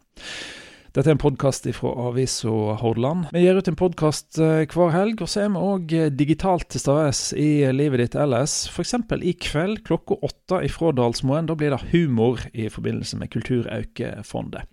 Dette 0.94 1.10
er 1.10 1.16
en 1.16 1.22
podkast 1.24 1.64
fra 1.74 1.90
avisa 2.06 2.76
Hordaland. 2.78 3.32
Vi 3.34 3.42
gir 3.42 3.58
ut 3.58 3.70
en 3.72 3.78
podkast 3.80 4.38
eh, 4.38 4.68
hver 4.70 4.92
helg, 4.94 5.24
og 5.26 5.32
så 5.32 5.40
er 5.42 5.48
vi 5.50 5.64
òg 5.66 5.94
eh, 5.98 6.12
digitalt 6.14 6.68
til 6.70 6.84
stede 6.84 7.40
i 7.42 7.48
livet 7.74 8.04
ditt 8.04 8.18
ellers. 8.22 8.68
F.eks. 8.70 8.94
i 9.26 9.34
kveld 9.42 9.82
klokka 9.88 10.20
åtte 10.22 10.60
fra 10.70 10.92
Dalsmoen. 10.94 11.50
Da 11.50 11.56
blir 11.58 11.74
det 11.74 11.90
humor 11.96 12.46
i 12.54 12.68
forbindelse 12.70 13.18
med 13.18 13.32
Kulturaukefondet. 13.34 14.70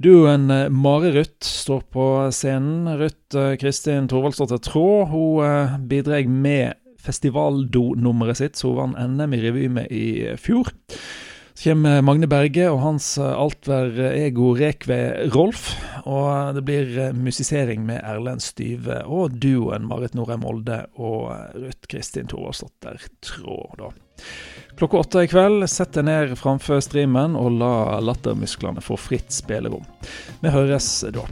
Duoen 0.00 0.48
Mari 0.48 0.72
Mare 0.72 1.12
Ruth 1.18 1.44
står 1.44 1.84
på 1.92 2.08
scenen. 2.32 2.88
Ruth 2.96 3.60
Kristin 3.60 4.08
Thorvaldsdottir 4.08 4.64
Traa 4.64 5.04
hun 5.12 5.84
bidrar 5.92 6.24
med 6.32 6.80
festivaldo-nummeret 6.96 8.40
sitt, 8.40 8.56
som 8.56 8.72
hun 8.72 8.96
vant 8.96 9.20
NM 9.20 9.36
i 9.36 9.44
revy 9.44 9.68
med 9.82 9.92
i 9.92 10.06
fjor. 10.40 10.72
Så 11.56 11.70
kommer 11.70 12.02
Magne 12.04 12.28
Berge 12.28 12.66
og 12.68 12.82
hans 12.82 13.14
eh, 13.16 13.32
altvær 13.32 13.94
ego 14.12 14.50
Rekve 14.58 14.98
Rolf. 15.32 15.70
Og 16.04 16.52
det 16.54 16.62
blir 16.68 16.98
eh, 17.00 17.14
musisering 17.16 17.86
med 17.88 18.02
Erlend 18.04 18.44
Styve 18.44 19.00
og 19.08 19.38
duoen 19.40 19.88
Marit 19.88 20.12
Norheim 20.14 20.44
Olde 20.44 20.82
og 21.00 21.30
eh, 21.32 21.56
Ruth 21.64 21.88
Kristin 21.88 22.28
Thorvaldsdottir 22.28 23.08
Traa. 23.24 23.88
Klokka 24.76 25.00
åtte 25.00 25.24
i 25.24 25.30
kveld, 25.32 25.64
sett 25.72 25.96
deg 25.96 26.04
ned 26.10 26.36
framfor 26.36 26.84
streamen 26.84 27.38
og 27.40 27.56
la 27.56 28.02
lattermusklene 28.04 28.84
få 28.84 29.00
fritt 29.00 29.32
spillerom. 29.32 29.88
Vi 30.44 30.52
høres 30.52 30.90
da. 31.16 31.24